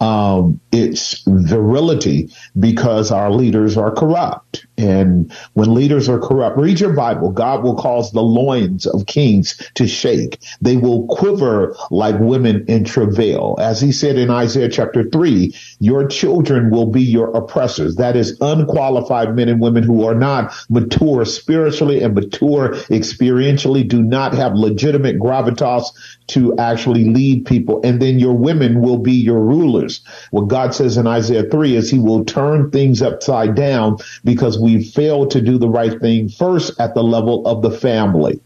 [0.02, 2.30] um, its virility
[2.60, 4.66] because our leaders are corrupt.
[4.80, 7.32] And when leaders are corrupt, read your Bible.
[7.32, 10.40] God will cause the loins of kings to shake.
[10.62, 13.58] They will quiver like women in travail.
[13.60, 17.98] As he said in Isaiah chapter three, your children will be your oppressors.
[17.98, 24.02] That is unqualified men and women who are not mature spiritually and mature experientially, do
[24.02, 25.88] not have legitimate gravitas
[26.28, 27.82] to actually lead people.
[27.84, 30.02] And then your women will be your rulers.
[30.32, 34.69] What God says in Isaiah 3 is he will turn things upside down because we
[34.84, 38.40] failed to do the right thing first at the level of the family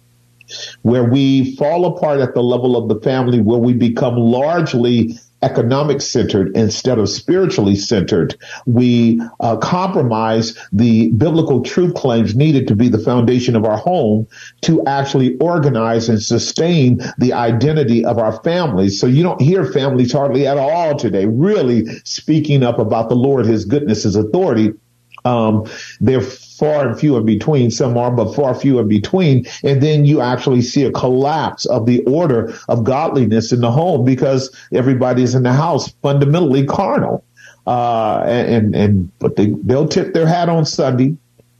[0.82, 6.02] where we fall apart at the level of the family, where we become largely economic
[6.02, 8.36] centered instead of spiritually centered.
[8.66, 14.28] We uh, compromise the biblical truth claims needed to be the foundation of our home
[14.62, 19.00] to actually organize and sustain the identity of our families.
[19.00, 23.46] So you don't hear families hardly at all today really speaking up about the Lord,
[23.46, 24.72] His goodness, His authority.
[25.26, 25.66] Um,
[26.00, 27.72] they're far and few in between.
[27.72, 29.46] Some are, but far few in between.
[29.64, 34.06] And then you actually see a collapse of the order of godliness in the home
[34.06, 37.24] because everybody's in the house fundamentally carnal.
[37.66, 41.16] Uh, and, and, but they, they'll tip their hat on Sunday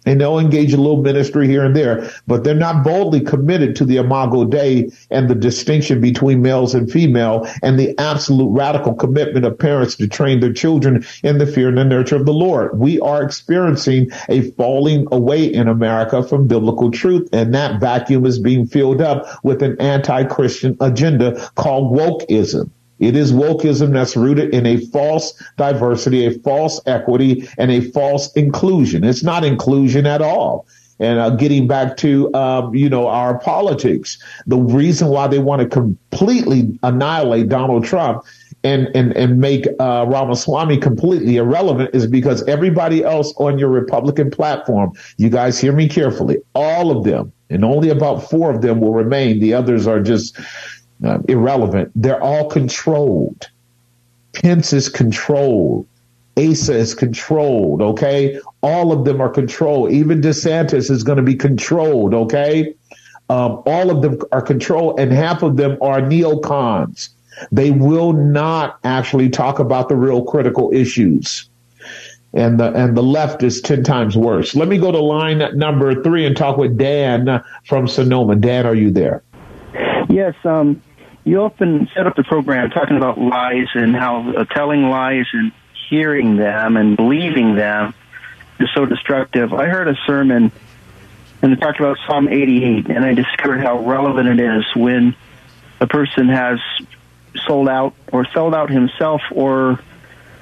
[0.06, 3.86] and they'll engage a little ministry here and there, but they're not boldly committed to
[3.86, 9.46] the Imago Dei and the distinction between males and female and the absolute radical commitment
[9.46, 12.78] of parents to train their children in the fear and the nurture of the Lord.
[12.78, 18.40] We are experiencing a falling away in America from biblical truth, and that vacuum is
[18.40, 22.70] being filled up with an anti-Christian agenda called wokeism.
[23.04, 28.32] It is wokeism that's rooted in a false diversity, a false equity, and a false
[28.34, 29.04] inclusion.
[29.04, 30.66] It's not inclusion at all.
[31.00, 34.18] and uh, getting back to um, you know our politics.
[34.48, 38.24] The reason why they want to completely annihilate Donald Trump
[38.64, 44.32] and and and make uh, Ramaswamy completely irrelevant is because everybody else on your Republican
[44.32, 48.80] platform, you guys hear me carefully, all of them, and only about four of them
[48.80, 49.40] will remain.
[49.40, 50.40] The others are just
[51.04, 51.92] uh, irrelevant.
[51.96, 53.50] They're all controlled.
[54.34, 55.88] Pence is controlled.
[56.38, 57.82] Asa is controlled.
[57.82, 59.92] Okay, all of them are controlled.
[59.92, 62.14] Even DeSantis is going to be controlled.
[62.14, 62.74] Okay,
[63.30, 67.10] um, all of them are controlled, and half of them are neocons.
[67.52, 71.50] They will not actually talk about the real critical issues.
[72.36, 74.56] And the and the left is ten times worse.
[74.56, 78.36] Let me go to line number three and talk with Dan from Sonoma.
[78.38, 79.22] Dan, are you there?
[80.10, 80.34] Yes.
[80.44, 80.82] Um,
[81.26, 85.52] you often set up the program talking about lies and how uh, telling lies and
[85.90, 87.94] hearing them and believing them
[88.60, 89.54] is so destructive.
[89.54, 90.52] I heard a sermon
[91.44, 95.14] and it talked about Psalm 88, and I discovered how relevant it is when
[95.82, 96.60] a person has
[97.46, 99.78] sold out or sold out himself or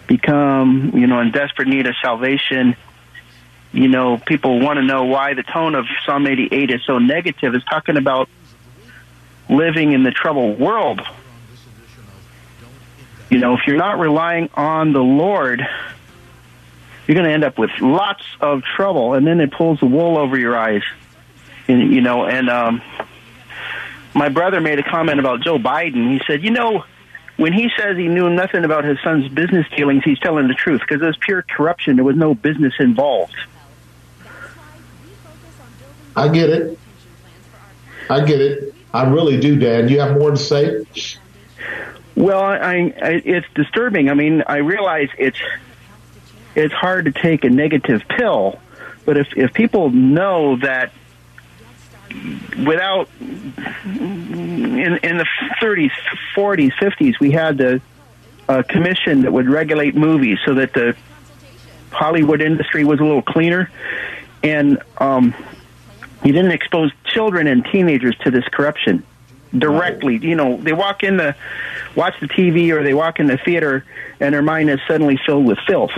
[0.06, 2.76] become, you know, in desperate need of salvation.
[3.74, 7.56] You know, people want to know why the tone of Psalm 88 is so negative.
[7.56, 8.30] It's talking about
[9.52, 11.02] living in the troubled world.
[13.30, 15.62] You know, if you're not relying on the Lord,
[17.08, 20.18] you're going to end up with lots of trouble, and then it pulls the wool
[20.18, 20.84] over your eyes.
[21.68, 22.82] And you know, and um,
[24.14, 26.12] my brother made a comment about Joe Biden.
[26.12, 26.84] He said, you know,
[27.38, 30.82] when he says he knew nothing about his son's business dealings, he's telling the truth
[30.82, 31.96] because it was pure corruption.
[31.96, 33.36] There was no business involved.
[36.16, 36.80] I get it.
[38.10, 38.76] I get it.
[38.94, 39.90] I really do, Dad.
[39.90, 40.84] You have more to say?
[42.16, 44.10] Well, I, I it's disturbing.
[44.10, 45.40] I mean, I realize it's
[46.56, 48.60] it's hard to take a negative pill,
[49.06, 50.92] but if if people know that
[52.66, 55.28] without in in the
[55.62, 55.92] 30s,
[56.36, 57.82] 40s, 50s, we had the
[58.50, 60.96] uh, commission that would regulate movies so that the
[61.92, 63.72] Hollywood industry was a little cleaner,
[64.44, 65.34] and um,
[66.24, 69.04] you didn't expose children and teenagers to this corruption
[69.58, 70.18] directly.
[70.18, 71.36] You know, they walk in the
[71.96, 73.86] watch the TV or they walk in the theater,
[74.20, 75.92] and their mind is suddenly filled with filth.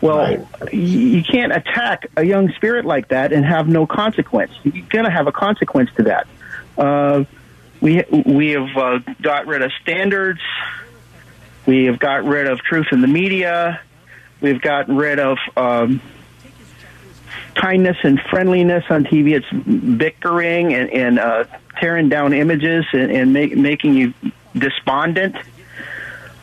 [0.00, 0.72] Well, right.
[0.72, 4.52] you can't attack a young spirit like that and have no consequence.
[4.62, 6.26] You're going to have a consequence to that.
[6.76, 7.24] Uh,
[7.80, 10.40] we we have uh, got rid of standards.
[11.66, 13.80] We have got rid of truth in the media.
[14.40, 16.00] We've gotten rid of um,
[17.60, 19.36] kindness and friendliness on TV.
[19.36, 21.44] It's bickering and, and uh,
[21.78, 24.14] tearing down images and, and make, making you
[24.54, 25.36] despondent.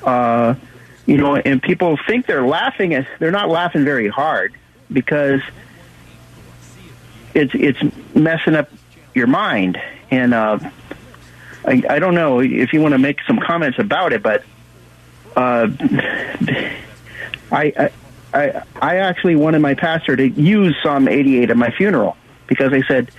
[0.03, 0.55] Uh,
[1.05, 2.93] you know, and people think they're laughing.
[2.93, 4.55] At, they're not laughing very hard
[4.91, 5.41] because
[7.33, 7.79] it's it's
[8.15, 8.71] messing up
[9.13, 9.79] your mind.
[10.09, 10.59] And uh,
[11.63, 14.43] I, I don't know if you want to make some comments about it, but
[15.35, 15.67] uh,
[17.51, 17.91] I, I
[18.35, 22.17] I I actually wanted my pastor to use Psalm 88 at my funeral
[22.47, 23.09] because I said,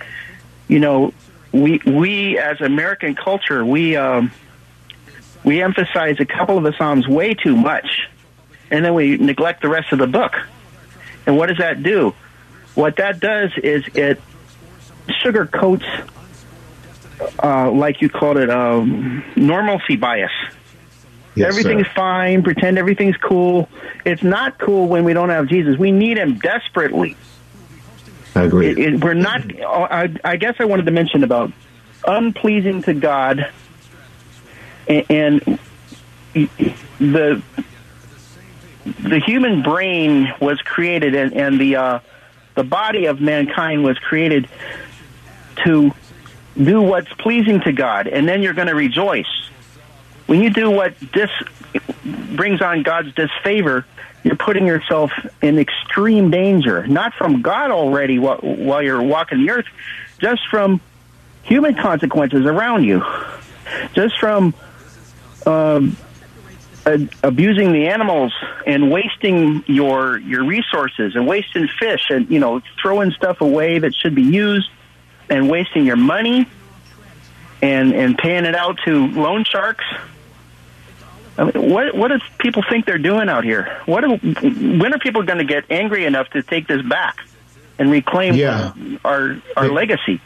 [0.67, 1.13] you know,
[1.51, 3.95] we we as American culture we.
[3.95, 4.31] Um,
[5.47, 8.09] we emphasize a couple of the Psalms way too much,
[8.69, 10.33] and then we neglect the rest of the book.
[11.25, 12.13] And what does that do?
[12.75, 14.21] What that does is it
[15.23, 15.85] sugarcoats,
[17.41, 20.31] uh, like you called it, um, normalcy bias.
[21.37, 21.93] Yes, everything's sir.
[21.95, 22.43] fine.
[22.43, 23.69] Pretend everything's cool.
[24.05, 25.77] It's not cool when we don't have Jesus.
[25.77, 27.15] We need him desperately.
[28.35, 28.67] I agree.
[28.69, 29.41] It, it, we're not.
[29.61, 31.51] I, I guess I wanted to mention about
[32.05, 33.51] unpleasing to God
[34.87, 35.59] and
[36.99, 37.41] the
[38.99, 41.99] the human brain was created and, and the uh,
[42.55, 44.47] the body of mankind was created
[45.63, 45.91] to
[46.55, 49.49] do what's pleasing to God, and then you're going to rejoice.
[50.27, 51.29] When you do what dis
[52.35, 53.85] brings on God's disfavor,
[54.23, 55.11] you're putting yourself
[55.41, 59.65] in extreme danger, not from God already while, while you're walking the earth,
[60.19, 60.81] just from
[61.43, 63.03] human consequences around you,
[63.93, 64.53] just from
[65.45, 65.95] um,
[67.23, 68.33] abusing the animals
[68.65, 73.93] and wasting your your resources and wasting fish and you know throwing stuff away that
[73.95, 74.69] should be used
[75.29, 76.47] and wasting your money
[77.61, 79.85] and and paying it out to loan sharks.
[81.37, 83.81] I mean, what what do people think they're doing out here?
[83.85, 84.17] What do,
[84.79, 87.17] when are people going to get angry enough to take this back
[87.77, 88.73] and reclaim yeah.
[89.05, 90.21] our our legacy?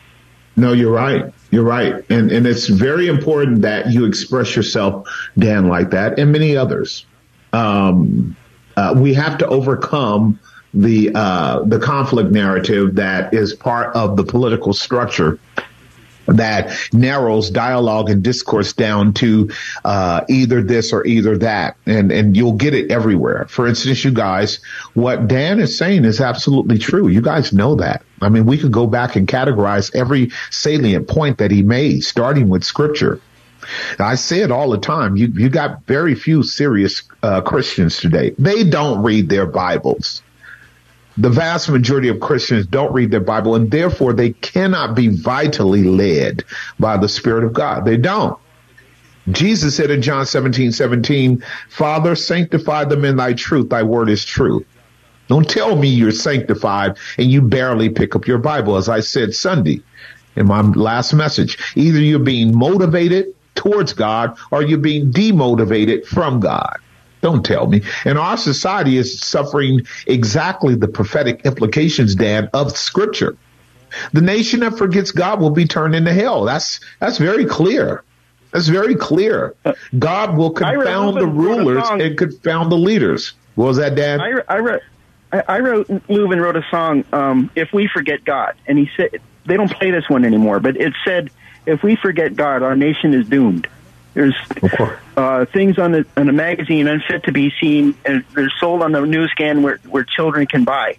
[0.55, 1.34] No, you're right.
[1.49, 2.03] You're right.
[2.09, 5.07] And, and it's very important that you express yourself,
[5.38, 7.05] Dan, like that and many others.
[7.53, 8.36] Um,
[8.76, 10.39] uh, we have to overcome
[10.74, 15.39] the uh, the conflict narrative that is part of the political structure
[16.34, 19.49] that narrows dialogue and discourse down to
[19.84, 23.45] uh, either this or either that, and and you'll get it everywhere.
[23.49, 24.59] For instance, you guys,
[24.93, 27.07] what Dan is saying is absolutely true.
[27.07, 28.03] You guys know that.
[28.21, 32.49] I mean, we could go back and categorize every salient point that he made, starting
[32.49, 33.19] with Scripture.
[33.99, 35.15] I say it all the time.
[35.15, 38.34] You you got very few serious uh, Christians today.
[38.38, 40.21] They don't read their Bibles
[41.18, 45.84] the vast majority of Christians don't read their Bible and therefore they cannot be vitally
[45.84, 46.43] led
[46.80, 47.86] by the Spirit of God.
[47.86, 48.38] They don't.
[49.30, 53.70] Jesus said in John 17, 17, Father, sanctify them in thy truth.
[53.70, 54.66] Thy word is true.
[55.28, 58.76] Don't tell me you're sanctified and you barely pick up your Bible.
[58.76, 59.82] As I said Sunday
[60.36, 66.39] in my last message, either you're being motivated towards God or you're being demotivated from
[66.39, 66.80] God.
[67.22, 67.82] Don't tell me.
[68.05, 73.38] And our society is suffering exactly the prophetic implications, Dan, of scripture.
[74.13, 76.45] The nation that forgets God will be turned into hell.
[76.45, 78.03] That's, that's very clear.
[78.51, 79.55] That's very clear.
[79.97, 83.34] God will confound the rulers and confound the leaders.
[83.55, 84.19] What was that, Dan?
[84.22, 84.82] I, I wrote,
[85.32, 88.55] I wrote, Louvin wrote a song, um, If We Forget God.
[88.67, 91.32] And he said, they don't play this one anymore, but it said,
[91.65, 93.67] if we forget God, our nation is doomed.
[94.14, 94.36] There's
[95.16, 98.91] uh, things on the on a magazine unfit to be seen, and they're sold on
[98.91, 100.97] the newsstand where where children can buy.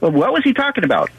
[0.00, 1.10] But what was he talking about?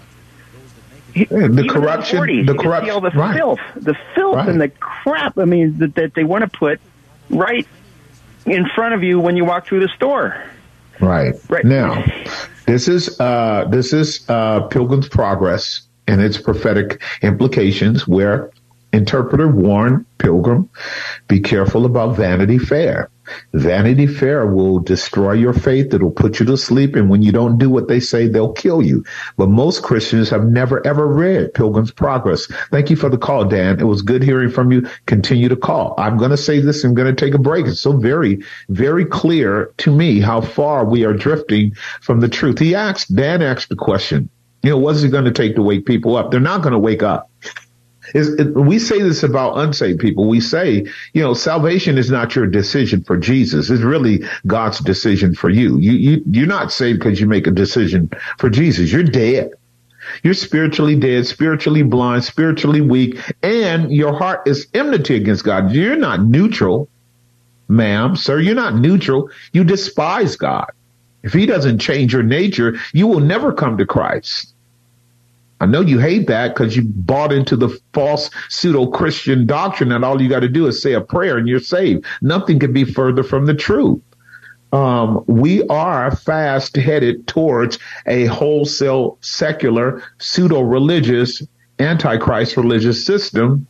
[1.14, 3.36] He, the corruption, the, 40s, the corruption, all the right.
[3.36, 4.50] filth, the filth right.
[4.50, 5.38] and the crap.
[5.38, 6.80] I mean, that, that they want to put
[7.30, 7.68] right
[8.46, 10.44] in front of you when you walk through the store.
[11.00, 11.34] Right.
[11.50, 12.04] Right now,
[12.66, 18.52] this is uh, this is uh, Pilgrim's Progress and its prophetic implications, where
[18.92, 20.70] interpreter warned Pilgrim,
[21.28, 23.10] be careful about Vanity Fair.
[23.54, 25.94] Vanity Fair will destroy your faith.
[25.94, 26.96] It'll put you to sleep.
[26.96, 29.04] And when you don't do what they say, they'll kill you.
[29.38, 32.48] But most Christians have never ever read Pilgrim's Progress.
[32.72, 33.80] Thank you for the call, Dan.
[33.80, 34.88] It was good hearing from you.
[35.06, 35.94] Continue to call.
[35.98, 36.84] I'm going to say this.
[36.84, 37.68] I'm going to take a break.
[37.68, 42.58] It's so very, very clear to me how far we are drifting from the truth.
[42.60, 44.30] He asked, Dan asked the question,
[44.64, 46.32] you know, what's it going to take to wake people up?
[46.32, 47.30] They're not going to wake up.
[48.14, 50.28] It, we say this about unsaved people.
[50.28, 53.70] We say, you know, salvation is not your decision for Jesus.
[53.70, 55.78] It's really God's decision for you.
[55.78, 58.92] You, you you're not saved because you make a decision for Jesus.
[58.92, 59.52] You're dead.
[60.24, 65.72] You're spiritually dead, spiritually blind, spiritually weak, and your heart is enmity against God.
[65.72, 66.90] You're not neutral,
[67.68, 68.40] ma'am, sir.
[68.40, 69.30] You're not neutral.
[69.54, 70.72] You despise God.
[71.22, 74.54] If he doesn't change your nature, you will never come to Christ.
[75.60, 80.04] I know you hate that because you bought into the false pseudo Christian doctrine that
[80.04, 82.06] all you got to do is say a prayer and you're saved.
[82.22, 84.02] Nothing could be further from the truth.
[84.72, 91.42] Um, we are fast headed towards a wholesale secular pseudo religious
[91.80, 93.66] antichrist religious system.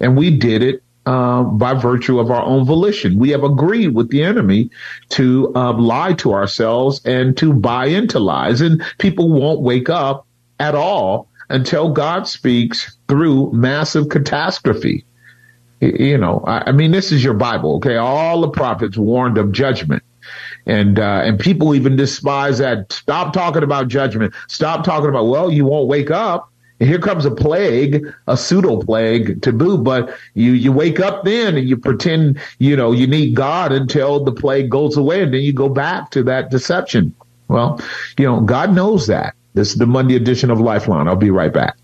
[0.00, 3.18] And we did it uh, by virtue of our own volition.
[3.18, 4.70] We have agreed with the enemy
[5.10, 8.60] to uh, lie to ourselves and to buy into lies.
[8.60, 10.26] And people won't wake up
[10.60, 15.04] at all until God speaks through massive catastrophe.
[15.80, 17.96] You know, I mean, this is your Bible, okay?
[17.96, 20.02] All the prophets warned of judgment.
[20.66, 22.92] And, uh, and people even despise that.
[22.92, 24.34] Stop talking about judgment.
[24.48, 26.52] Stop talking about, well, you won't wake up.
[26.78, 31.24] And here comes a plague, a pseudo plague to boot, but you, you wake up
[31.24, 35.32] then and you pretend, you know, you need God until the plague goes away and
[35.32, 37.14] then you go back to that deception.
[37.48, 37.80] Well,
[38.18, 39.34] you know, God knows that.
[39.52, 41.08] This is the Monday edition of Lifeline.
[41.08, 41.76] I'll be right back.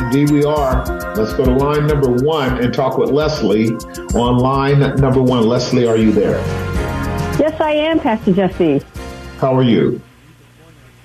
[0.00, 0.84] Indeed we are.
[1.14, 3.70] Let's go to line number one and talk with Leslie
[4.14, 5.46] on line number one.
[5.48, 6.38] Leslie, are you there?
[7.38, 8.82] Yes, I am, Pastor Jesse.
[9.38, 10.00] How are you?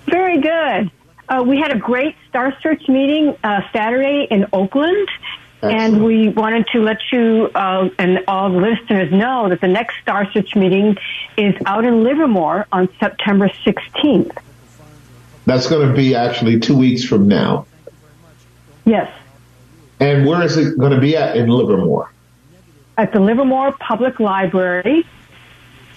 [0.07, 0.89] Very good.
[1.32, 5.07] Uh, we had a great Star Search meeting uh, Saturday in Oakland.
[5.63, 5.79] Excellent.
[5.79, 9.95] And we wanted to let you uh, and all the listeners know that the next
[10.01, 10.97] Star Search meeting
[11.38, 14.36] is out in Livermore on September 16th.
[15.45, 17.65] That's going to be actually two weeks from now.
[18.84, 19.09] Yes.
[20.01, 22.11] And where is it going to be at in Livermore?
[22.97, 25.05] At the Livermore Public Library.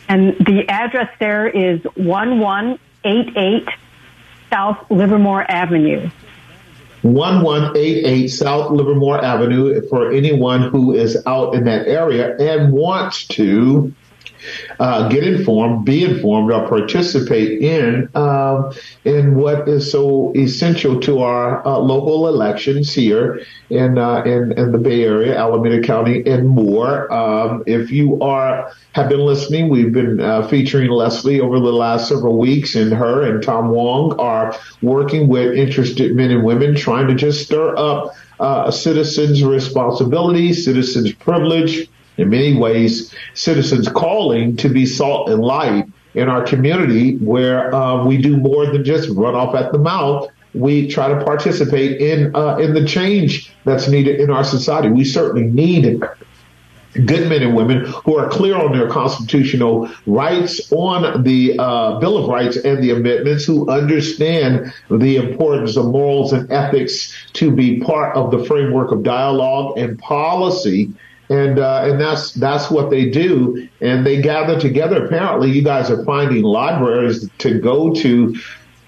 [0.08, 3.68] And the address there is 1188
[4.54, 6.08] South Livermore Avenue.
[7.02, 13.92] 1188 South Livermore Avenue for anyone who is out in that area and wants to
[14.78, 18.72] uh, get informed, be informed, or participate in um,
[19.04, 24.72] in what is so essential to our uh, local elections here in, uh, in in
[24.72, 27.12] the Bay Area, Alameda County, and more.
[27.12, 32.08] Um, if you are have been listening, we've been uh, featuring Leslie over the last
[32.08, 37.08] several weeks, and her and Tom Wong are working with interested men and women, trying
[37.08, 44.68] to just stir up uh, citizens' responsibility, citizens' privilege in many ways, citizens calling to
[44.68, 49.34] be salt and light in our community where uh, we do more than just run
[49.34, 50.28] off at the mouth.
[50.54, 54.88] We try to participate in uh, in the change that's needed in our society.
[54.88, 56.00] We certainly need
[56.94, 62.18] good men and women who are clear on their constitutional rights, on the uh, Bill
[62.18, 67.80] of Rights and the amendments, who understand the importance of morals and ethics to be
[67.80, 70.92] part of the framework of dialogue and policy
[71.28, 73.68] and uh, and that's that's what they do.
[73.80, 75.04] And they gather together.
[75.06, 78.36] Apparently, you guys are finding libraries to go to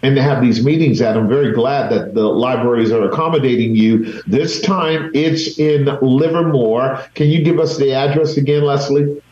[0.03, 1.17] and to have these meetings at.
[1.17, 4.23] I'm very glad that the libraries are accommodating you.
[4.27, 7.03] This time, it's in Livermore.
[7.15, 9.23] Can you give us the address again, Leslie?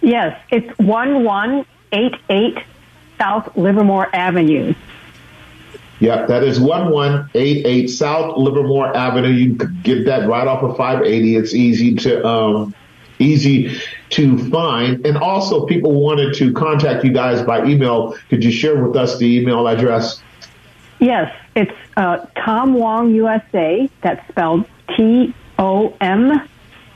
[0.00, 2.58] Yes, it's one one eight eight
[3.18, 4.74] South Livermore Avenue.
[6.00, 9.30] Yep, that is 1188 South Livermore Avenue.
[9.30, 11.36] You can get that right off of 580.
[11.36, 12.74] It's easy to, um,
[13.18, 15.06] easy to find.
[15.06, 18.14] And also people wanted to contact you guys by email.
[18.28, 20.22] Could you share with us the email address?
[20.98, 23.88] Yes, it's, uh, Tom Wong USA.
[24.02, 24.66] That's spelled
[24.96, 26.46] T O M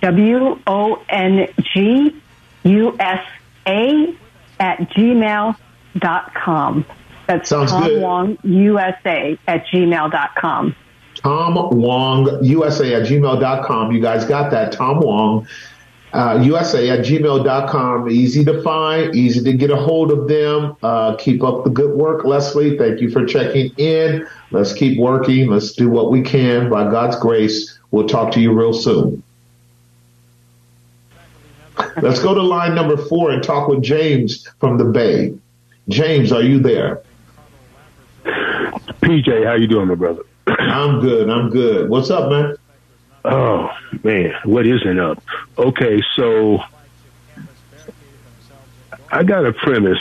[0.03, 2.15] W O N G
[2.65, 3.25] U S
[3.67, 4.15] A
[4.59, 5.57] at gmail.com.
[7.31, 8.03] That's Sounds Tom good.
[8.03, 10.75] Wong USA at gmail.com.
[11.15, 13.93] Tom Wong USA at gmail.com.
[13.93, 14.73] You guys got that.
[14.73, 15.47] Tom Wong
[16.13, 18.11] uh, USA at gmail.com.
[18.11, 20.77] Easy to find, easy to get a hold of them.
[20.83, 22.77] Uh, keep up the good work, Leslie.
[22.77, 24.27] Thank you for checking in.
[24.51, 25.51] Let's keep working.
[25.51, 26.69] Let's do what we can.
[26.69, 29.23] By God's grace, we'll talk to you real soon.
[32.03, 35.33] Let's go to line number four and talk with James from the Bay.
[35.89, 37.05] James, are you there?
[39.11, 40.23] PJ, how you doing, my brother?
[40.47, 41.29] I'm good.
[41.29, 41.91] I'm good.
[41.91, 42.55] What's up, man?
[43.25, 43.69] Oh
[44.05, 45.23] man, what isn't up?
[45.59, 46.61] Okay, so
[49.11, 49.99] I got a premise,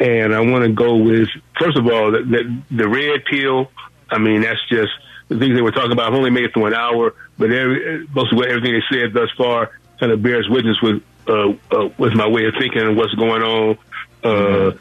[0.00, 1.28] and I want to go with
[1.60, 3.70] first of all the, the, the red pill.
[4.10, 4.92] I mean, that's just
[5.28, 6.08] the things they were talking about.
[6.08, 9.12] I've only made it through an hour, but every, most of what everything they said
[9.12, 12.96] thus far kind of bears witness with uh, uh, with my way of thinking and
[12.96, 13.78] what's going on.
[14.24, 14.72] Uh,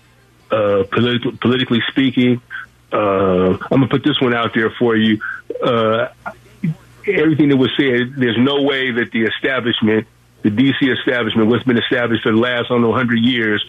[0.50, 2.42] uh, politi- politically speaking,
[2.92, 5.22] I'm gonna put this one out there for you.
[5.62, 6.10] Uh,
[7.08, 10.08] everything that was said, there's no way that the establishment,
[10.42, 13.68] the DC establishment, what's been established for the last, I don't know, 100 years,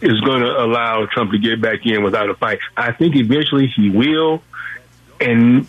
[0.00, 2.58] is going to allow Trump to get back in without a fight.
[2.76, 4.42] I think eventually he will.
[5.20, 5.68] And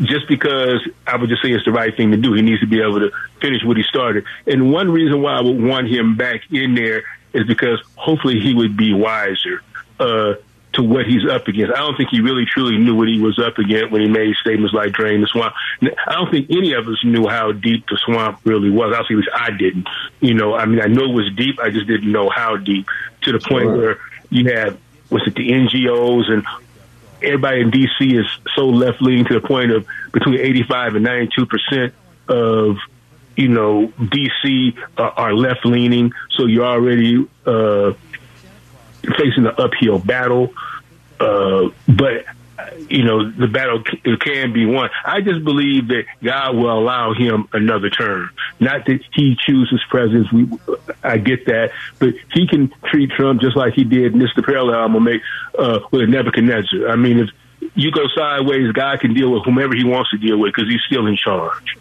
[0.00, 2.66] just because I would just say it's the right thing to do, he needs to
[2.66, 4.24] be able to finish what he started.
[4.46, 8.54] And one reason why I would want him back in there is because hopefully he
[8.54, 9.62] would be wiser.
[10.00, 10.34] Uh,
[10.72, 11.74] to what he's up against.
[11.74, 14.34] I don't think he really truly knew what he was up against when he made
[14.36, 15.54] statements like drain the swamp.
[15.82, 18.94] I don't think any of us knew how deep the swamp really was.
[18.94, 19.88] I'll at least I didn't.
[20.20, 21.58] You know, I mean, I know it was deep.
[21.58, 22.86] I just didn't know how deep
[23.22, 23.98] to the point where
[24.30, 24.78] you have,
[25.10, 26.44] was it the NGOs and
[27.22, 31.46] everybody in DC is so left leaning to the point of between 85 and 92
[31.46, 31.94] percent
[32.28, 32.76] of
[33.36, 36.12] you know DC uh, are left leaning.
[36.30, 37.92] So you're already uh,
[39.02, 40.52] facing an uphill battle.
[41.18, 42.24] Uh, but
[42.88, 43.82] you know the battle
[44.20, 44.90] can be won.
[45.04, 48.30] I just believe that God will allow him another term.
[48.58, 50.32] Not that he chooses presidents.
[50.32, 50.48] We,
[51.02, 54.12] I get that, but he can treat Trump just like he did.
[54.12, 54.44] Mr.
[54.44, 55.22] parallel I'm gonna make
[55.58, 56.88] uh, with Nebuchadnezzar.
[56.88, 57.30] I mean, if
[57.74, 60.82] you go sideways, God can deal with whomever He wants to deal with because He's
[60.82, 61.76] still in charge.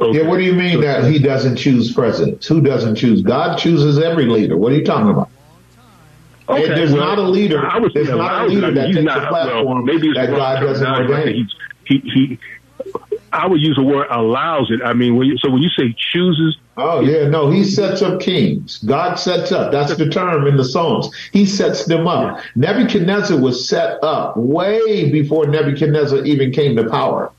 [0.00, 2.46] Yeah, what do you mean that he doesn't choose presidents?
[2.46, 3.20] Who doesn't choose?
[3.20, 4.56] God chooses every leader.
[4.56, 5.28] What are you talking about?
[6.48, 7.66] Okay, there's well, not a leader.
[7.66, 10.60] I was, there's not a leader that takes not, a platform well, maybe that God
[10.60, 11.48] doesn't ordain.
[11.84, 12.38] He, he, he,
[13.32, 14.80] I would use the word allows it.
[14.82, 18.20] I mean, when you, so when you say chooses, Oh yeah, no, he sets up
[18.20, 18.78] kings.
[18.78, 19.72] God sets up.
[19.72, 21.12] That's the term in the Psalms.
[21.32, 22.38] He sets them up.
[22.54, 27.32] Nebuchadnezzar was set up way before Nebuchadnezzar even came to power.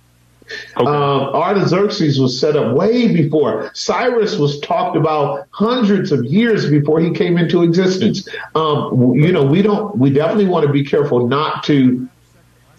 [0.76, 3.71] Um, Artaxerxes was set up way before.
[3.73, 8.27] Cyrus was talked about hundreds of years before he came into existence.
[8.55, 9.97] Um, you know, we don't.
[9.97, 12.07] We definitely want to be careful not to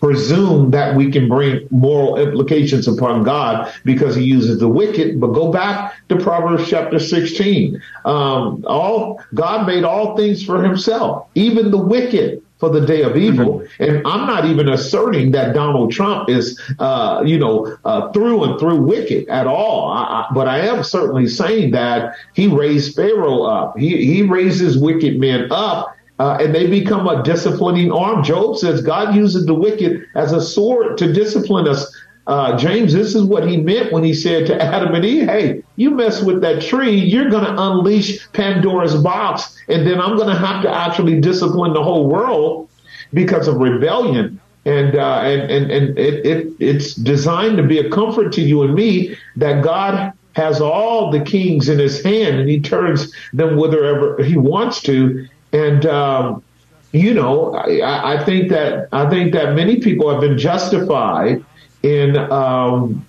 [0.01, 5.21] presume that we can bring moral implications upon God because he uses the wicked.
[5.21, 7.81] But go back to Proverbs chapter 16.
[8.05, 13.17] Um, all God made all things for himself, even the wicked for the day of
[13.17, 13.61] evil.
[13.61, 13.83] Mm-hmm.
[13.83, 18.61] And I'm not even asserting that Donald Trump is, uh, you know, uh, through and
[18.61, 19.91] through wicked at all.
[19.91, 23.79] I, I, but I am certainly saying that he raised Pharaoh up.
[23.79, 28.23] He, he raises wicked men up uh, and they become a disciplining arm.
[28.23, 31.91] Job says God uses the wicked as a sword to discipline us.
[32.31, 35.65] Uh, James, this is what he meant when he said to Adam and Eve, hey,
[35.75, 40.29] you mess with that tree, you're going to unleash Pandora's box, and then I'm going
[40.29, 42.69] to have to actually discipline the whole world
[43.13, 44.41] because of rebellion.
[44.65, 48.63] And, uh, and, and, and it, it, it's designed to be a comfort to you
[48.63, 53.57] and me that God has all the kings in his hand and he turns them
[53.57, 55.27] whitherver he wants to.
[55.53, 56.45] And, um,
[56.93, 61.45] you know, I, I, think that I think that many people have been justified
[61.83, 63.07] in um,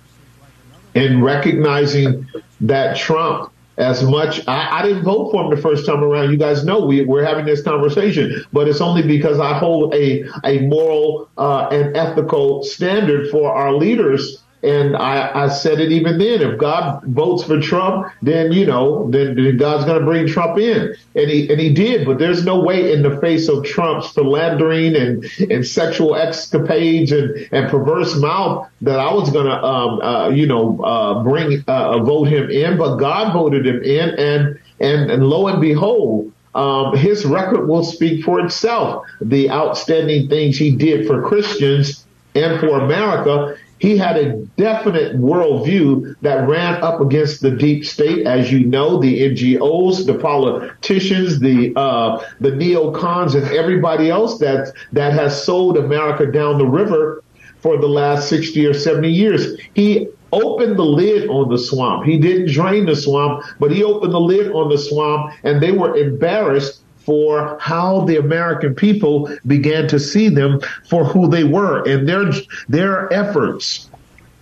[0.94, 2.28] in recognizing
[2.60, 6.30] that Trump, as much I, I, didn't vote for him the first time around.
[6.30, 10.24] You guys know we, we're having this conversation, but it's only because I hold a
[10.44, 16.18] a moral uh, and ethical standard for our leaders and I, I said it even
[16.18, 16.40] then.
[16.40, 20.58] If God votes for Trump, then you know, then, then God's going to bring Trump
[20.58, 22.06] in, and he and he did.
[22.06, 27.48] But there's no way in the face of Trump's philandering and and sexual escapades and
[27.50, 31.98] and perverse mouth that I was going to, um, uh, you know, uh, bring uh,
[31.98, 32.78] vote him in.
[32.78, 36.32] But God voted him in, and and, and lo and behold.
[36.54, 39.06] Um, his record will speak for itself.
[39.22, 46.14] The outstanding things he did for Christians and for America he had a definite worldview
[46.22, 51.72] that ran up against the deep state, as you know, the NGOs, the politicians, the
[51.74, 57.24] uh, the neocons, and everybody else that that has sold America down the river
[57.58, 59.58] for the last sixty or seventy years.
[59.74, 62.04] He opened the lid on the swamp.
[62.04, 65.72] He didn't drain the swamp, but he opened the lid on the swamp, and they
[65.72, 71.86] were embarrassed for how the American people began to see them for who they were
[71.88, 72.30] and their
[72.68, 73.88] their efforts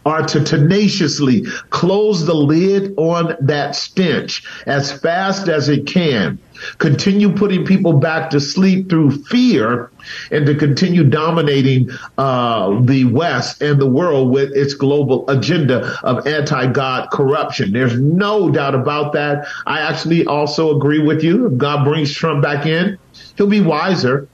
[0.07, 6.39] are to tenaciously close the lid on that stench as fast as it can.
[6.79, 9.91] Continue putting people back to sleep through fear
[10.31, 16.27] and to continue dominating uh, the West and the world with its global agenda of
[16.27, 17.73] anti-God corruption.
[17.73, 19.47] There's no doubt about that.
[19.67, 21.47] I actually also agree with you.
[21.47, 22.99] If God brings Trump back in,
[23.37, 24.29] he'll be wiser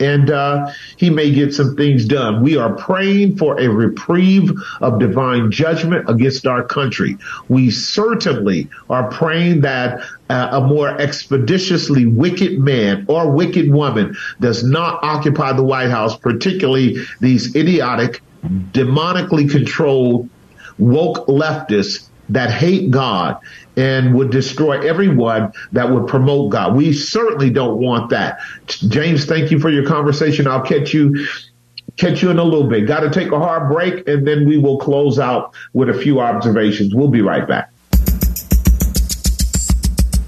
[0.00, 2.42] and uh, he may get some things done.
[2.42, 7.16] We are praying for a reprieve of divine judgment against our country.
[7.48, 14.64] We certainly are praying that uh, a more expeditiously wicked man or wicked woman does
[14.64, 20.28] not occupy the White House, particularly these idiotic, demonically controlled,
[20.78, 23.38] woke leftists that hate God
[23.76, 26.74] and would destroy everyone that would promote God.
[26.74, 28.38] We certainly don't want that.
[28.66, 30.46] James, thank you for your conversation.
[30.46, 31.26] I'll catch you
[31.96, 32.86] catch you in a little bit.
[32.86, 36.20] Got to take a hard break and then we will close out with a few
[36.20, 36.94] observations.
[36.94, 37.70] We'll be right back.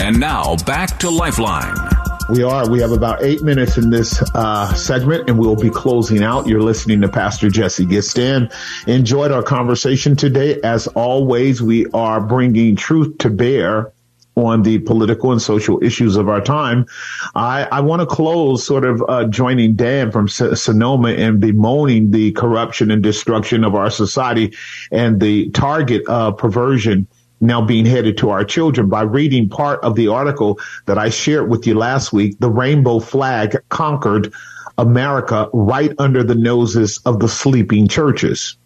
[0.00, 1.97] And now back to Lifeline.
[2.28, 2.68] We are.
[2.68, 6.46] We have about eight minutes in this uh, segment, and we'll be closing out.
[6.46, 8.52] You're listening to Pastor Jesse Gistand.
[8.86, 10.60] Enjoyed our conversation today.
[10.60, 13.92] As always, we are bringing truth to bear
[14.34, 16.86] on the political and social issues of our time.
[17.34, 22.10] I, I want to close sort of uh, joining Dan from S- Sonoma and bemoaning
[22.10, 24.54] the corruption and destruction of our society
[24.92, 27.08] and the target of perversion
[27.40, 31.48] now being headed to our children by reading part of the article that I shared
[31.48, 32.38] with you last week.
[32.40, 34.32] The rainbow flag conquered
[34.76, 38.56] America right under the noses of the sleeping churches.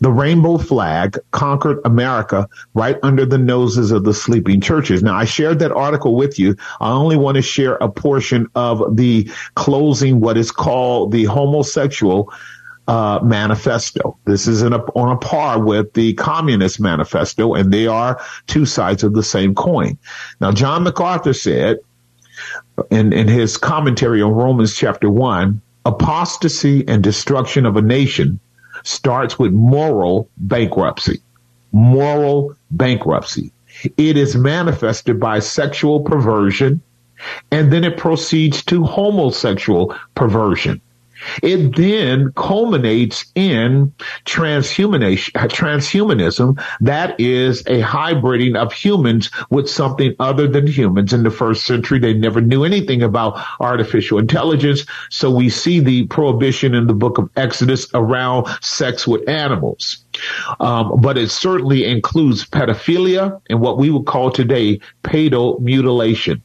[0.00, 5.02] The rainbow flag conquered America right under the noses of the sleeping churches.
[5.02, 6.56] Now, I shared that article with you.
[6.80, 12.32] I only want to share a portion of the closing what is called the homosexual
[12.90, 14.18] uh, manifesto.
[14.24, 19.04] This is a, on a par with the Communist Manifesto, and they are two sides
[19.04, 19.96] of the same coin.
[20.40, 21.78] Now, John MacArthur said
[22.90, 28.40] in, in his commentary on Romans chapter 1 apostasy and destruction of a nation
[28.82, 31.20] starts with moral bankruptcy.
[31.70, 33.52] Moral bankruptcy.
[33.96, 36.82] It is manifested by sexual perversion,
[37.52, 40.80] and then it proceeds to homosexual perversion
[41.42, 43.92] It then culminates in
[44.24, 46.62] transhumanation, transhumanism.
[46.80, 51.12] That is a hybriding of humans with something other than humans.
[51.12, 54.84] In the first century, they never knew anything about artificial intelligence.
[55.10, 60.04] So we see the prohibition in the book of Exodus around sex with animals.
[60.58, 66.42] Um, but it certainly includes pedophilia and what we would call today pedal mutilation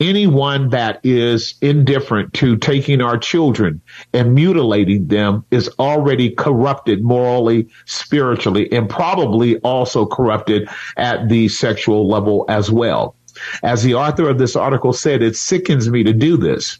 [0.00, 3.80] anyone that is indifferent to taking our children
[4.12, 12.08] and mutilating them is already corrupted morally, spiritually, and probably also corrupted at the sexual
[12.08, 13.16] level as well.
[13.62, 16.78] As the author of this article said, it sickens me to do this.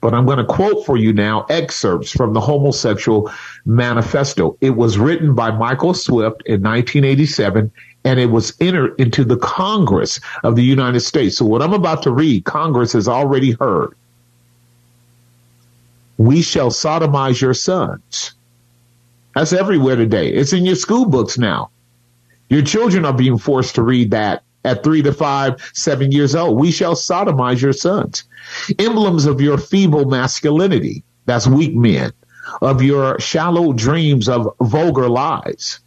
[0.00, 3.30] But I'm going to quote for you now excerpts from the Homosexual
[3.64, 4.56] Manifesto.
[4.60, 7.72] It was written by Michael Swift in 1987
[8.06, 11.36] and it was entered into the Congress of the United States.
[11.36, 13.96] So what I'm about to read, Congress has already heard.
[16.16, 18.32] We shall sodomize your sons.
[19.34, 20.28] That's everywhere today.
[20.28, 21.70] It's in your school books now.
[22.48, 26.60] Your children are being forced to read that at three to five, seven years old.
[26.60, 28.22] We shall sodomize your sons.
[28.78, 31.02] Emblems of your feeble masculinity.
[31.24, 32.12] That's weak men.
[32.62, 35.80] Of your shallow dreams of vulgar lies.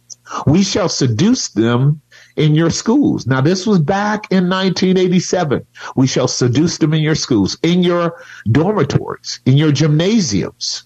[0.46, 2.02] We shall seduce them
[2.40, 3.26] in your schools.
[3.26, 5.64] Now, this was back in 1987.
[5.94, 8.16] We shall seduce them in your schools, in your
[8.50, 10.84] dormitories, in your gymnasiums,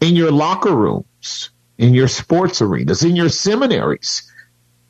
[0.00, 4.22] in your locker rooms, in your sports arenas, in your seminaries,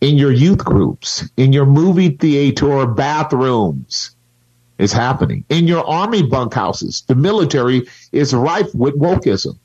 [0.01, 4.15] in your youth groups, in your movie theater bathrooms.
[4.79, 5.45] It's happening.
[5.49, 7.83] In your army bunkhouses, the military
[8.13, 9.59] is rife with wokeism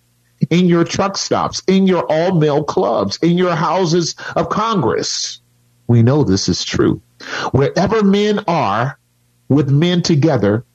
[0.49, 5.41] in your truck stops, in your all male clubs, in your houses of Congress.
[5.87, 7.01] We know this is true.
[7.51, 8.97] Wherever men are
[9.49, 10.65] with men together,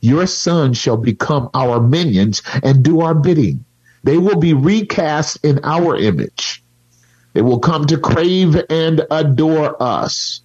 [0.00, 3.64] your sons shall become our minions and do our bidding.
[4.04, 6.62] They will be recast in our image.
[7.32, 10.40] They will come to crave and adore us.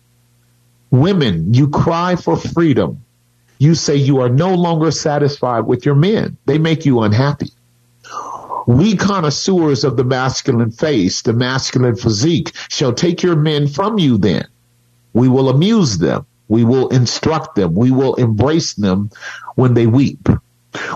[0.91, 3.03] Women, you cry for freedom.
[3.57, 6.37] You say you are no longer satisfied with your men.
[6.45, 7.49] They make you unhappy.
[8.65, 14.17] We connoisseurs of the masculine face, the masculine physique, shall take your men from you
[14.17, 14.47] then.
[15.13, 16.25] We will amuse them.
[16.47, 17.75] We will instruct them.
[17.75, 19.09] We will embrace them
[19.55, 20.29] when they weep.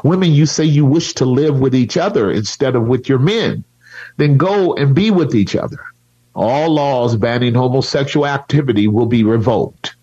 [0.03, 3.63] Women, you say you wish to live with each other instead of with your men.
[4.17, 5.79] Then go and be with each other.
[6.35, 9.95] All laws banning homosexual activity will be revoked.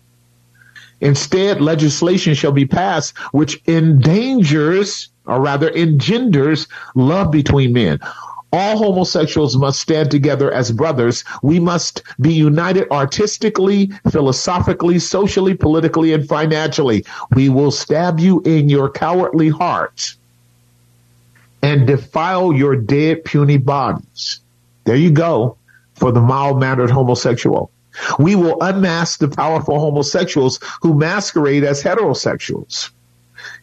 [1.01, 7.99] Instead, legislation shall be passed which endangers or rather engenders love between men.
[8.53, 11.25] All homosexuals must stand together as brothers.
[11.41, 17.05] We must be united artistically, philosophically, socially, politically, and financially.
[17.33, 20.15] We will stab you in your cowardly hearts
[21.61, 24.39] and defile your dead, puny bodies.
[24.85, 25.57] There you go
[25.95, 27.71] for the mild mannered homosexual.
[28.19, 32.91] We will unmask the powerful homosexuals who masquerade as heterosexuals.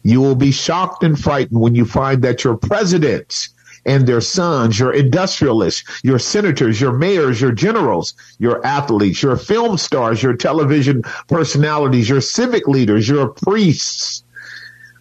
[0.03, 3.49] You will be shocked and frightened when you find that your presidents
[3.85, 9.77] and their sons, your industrialists, your senators, your mayors, your generals, your athletes, your film
[9.77, 14.23] stars, your television personalities, your civic leaders, your priests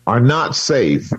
[0.06, 1.10] are not safe.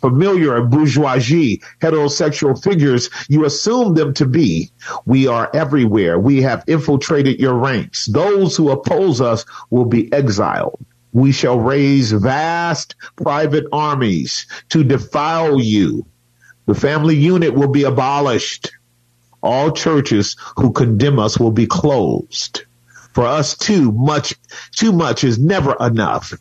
[0.00, 4.70] Familiar bourgeoisie, heterosexual figures, you assume them to be.
[5.06, 6.18] We are everywhere.
[6.18, 8.06] We have infiltrated your ranks.
[8.06, 10.78] Those who oppose us will be exiled
[11.16, 16.04] we shall raise vast private armies to defile you.
[16.66, 18.70] The family unit will be abolished.
[19.42, 22.64] All churches who condemn us will be closed.
[23.14, 24.34] For us too much,
[24.72, 26.34] too much is never enough.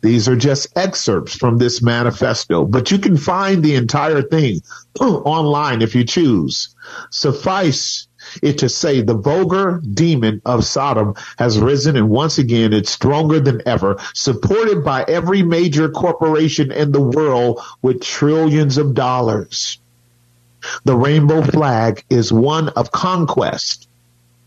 [0.00, 4.60] These are just excerpts from this manifesto, but you can find the entire thing
[5.00, 6.74] online if you choose.
[7.10, 8.05] Suffice
[8.42, 13.40] it to say the vulgar demon of Sodom has risen and once again it's stronger
[13.40, 19.78] than ever, supported by every major corporation in the world with trillions of dollars.
[20.84, 23.88] The rainbow flag is one of conquest.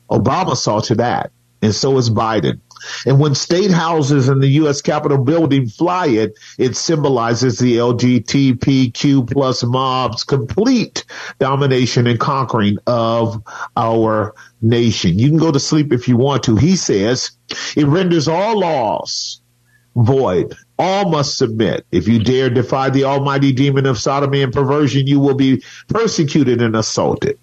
[0.10, 1.32] Obama saw to that,
[1.62, 2.60] and so is Biden.
[3.06, 4.82] And when state houses and the U.S.
[4.82, 11.06] Capitol building fly it, it symbolizes the LGBTQ plus mob's complete
[11.40, 13.42] domination and conquering of
[13.76, 15.20] our nation.
[15.20, 16.56] You can go to sleep if you want to.
[16.56, 17.32] He says
[17.76, 19.42] it renders all laws
[19.96, 20.56] void.
[20.78, 21.86] All must submit.
[21.92, 26.62] If you dare defy the almighty demon of sodomy and perversion, you will be persecuted
[26.62, 27.38] and assaulted.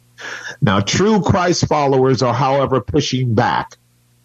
[0.63, 3.77] Now, true Christ followers are, however, pushing back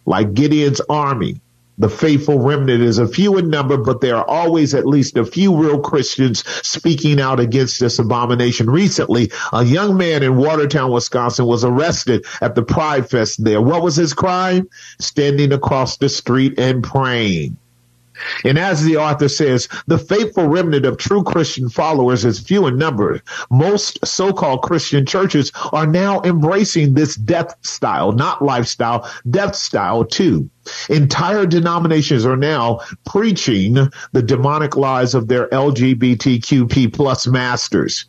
[0.05, 1.41] like Gideon's army.
[1.77, 5.25] The faithful remnant is a few in number, but there are always at least a
[5.25, 8.69] few real Christians speaking out against this abomination.
[8.69, 13.61] Recently, a young man in Watertown, Wisconsin was arrested at the Pride Fest there.
[13.61, 14.69] What was his crime?
[14.99, 17.57] Standing across the street and praying.
[18.43, 22.77] And as the author says, the faithful remnant of true Christian followers is few in
[22.77, 23.21] number.
[23.49, 30.49] Most so-called Christian churches are now embracing this death style, not lifestyle, death style too.
[30.89, 33.75] Entire denominations are now preaching
[34.11, 38.05] the demonic lies of their LGBTQP plus masters.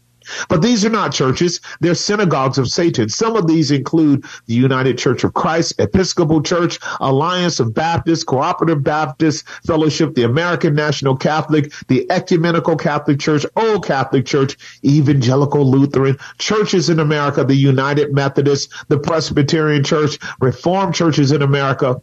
[0.48, 1.60] But these are not churches.
[1.80, 3.08] They're synagogues of Satan.
[3.08, 8.82] Some of these include the United Church of Christ, Episcopal Church, Alliance of Baptists, Cooperative
[8.82, 16.16] Baptist Fellowship, the American National Catholic, the Ecumenical Catholic Church, Old Catholic Church, Evangelical Lutheran,
[16.38, 22.00] churches in America, the United Methodist, the Presbyterian Church, Reformed churches in America,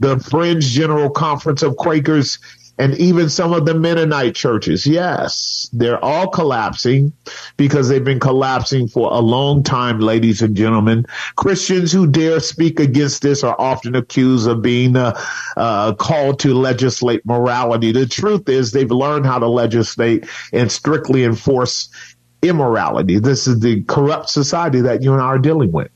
[0.00, 2.38] the Friends General Conference of Quakers,
[2.78, 4.86] and even some of the Mennonite churches.
[4.86, 7.12] Yes, they're all collapsing
[7.56, 11.04] because they've been collapsing for a long time, ladies and gentlemen.
[11.36, 15.18] Christians who dare speak against this are often accused of being uh,
[15.56, 17.92] uh, called to legislate morality.
[17.92, 21.88] The truth is they've learned how to legislate and strictly enforce
[22.42, 23.18] immorality.
[23.18, 25.90] This is the corrupt society that you and I are dealing with.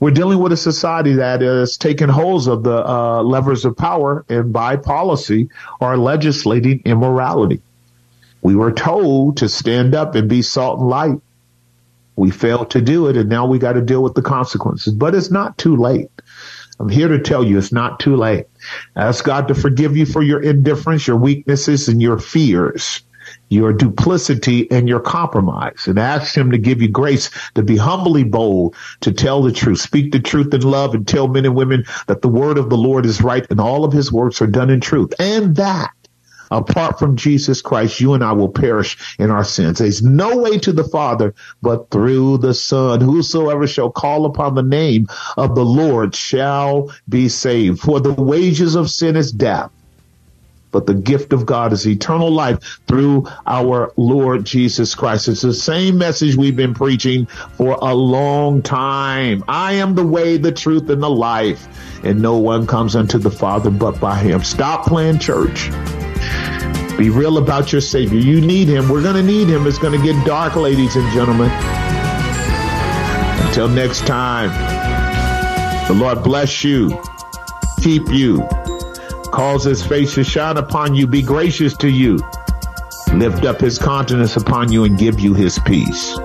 [0.00, 4.24] We're dealing with a society that is taking holds of the uh, levers of power
[4.30, 7.60] and by policy are legislating immorality.
[8.40, 11.20] We were told to stand up and be salt and light.
[12.16, 15.14] We failed to do it and now we got to deal with the consequences, but
[15.14, 16.10] it's not too late.
[16.78, 18.46] I'm here to tell you it's not too late.
[18.96, 23.02] Ask God to forgive you for your indifference, your weaknesses, and your fears
[23.50, 28.24] your duplicity and your compromise and ask him to give you grace to be humbly
[28.24, 31.84] bold, to tell the truth, speak the truth in love and tell men and women
[32.06, 34.70] that the word of the Lord is right and all of his works are done
[34.70, 35.12] in truth.
[35.18, 35.90] And that
[36.50, 39.78] apart from Jesus Christ, you and I will perish in our sins.
[39.78, 43.00] There's no way to the Father but through the Son.
[43.00, 45.06] Whosoever shall call upon the name
[45.36, 47.80] of the Lord shall be saved.
[47.80, 49.70] For the wages of sin is death
[50.70, 55.28] but the gift of God is eternal life through our Lord Jesus Christ.
[55.28, 59.44] It's the same message we've been preaching for a long time.
[59.48, 61.66] I am the way, the truth, and the life,
[62.04, 64.42] and no one comes unto the Father but by him.
[64.42, 65.70] Stop playing church.
[66.96, 68.18] Be real about your Savior.
[68.18, 68.88] You need him.
[68.88, 69.66] We're going to need him.
[69.66, 71.50] It's going to get dark, ladies and gentlemen.
[73.46, 74.50] Until next time,
[75.88, 77.00] the Lord bless you,
[77.80, 78.46] keep you,
[79.30, 82.18] cause his face to shine upon you, be gracious to you,
[83.14, 86.16] lift up his countenance upon you, and give you his peace.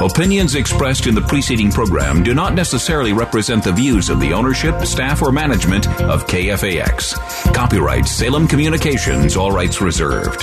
[0.00, 4.80] Opinions expressed in the preceding program do not necessarily represent the views of the ownership,
[4.86, 7.54] staff, or management of KFAX.
[7.54, 10.42] Copyright Salem Communications, all rights reserved.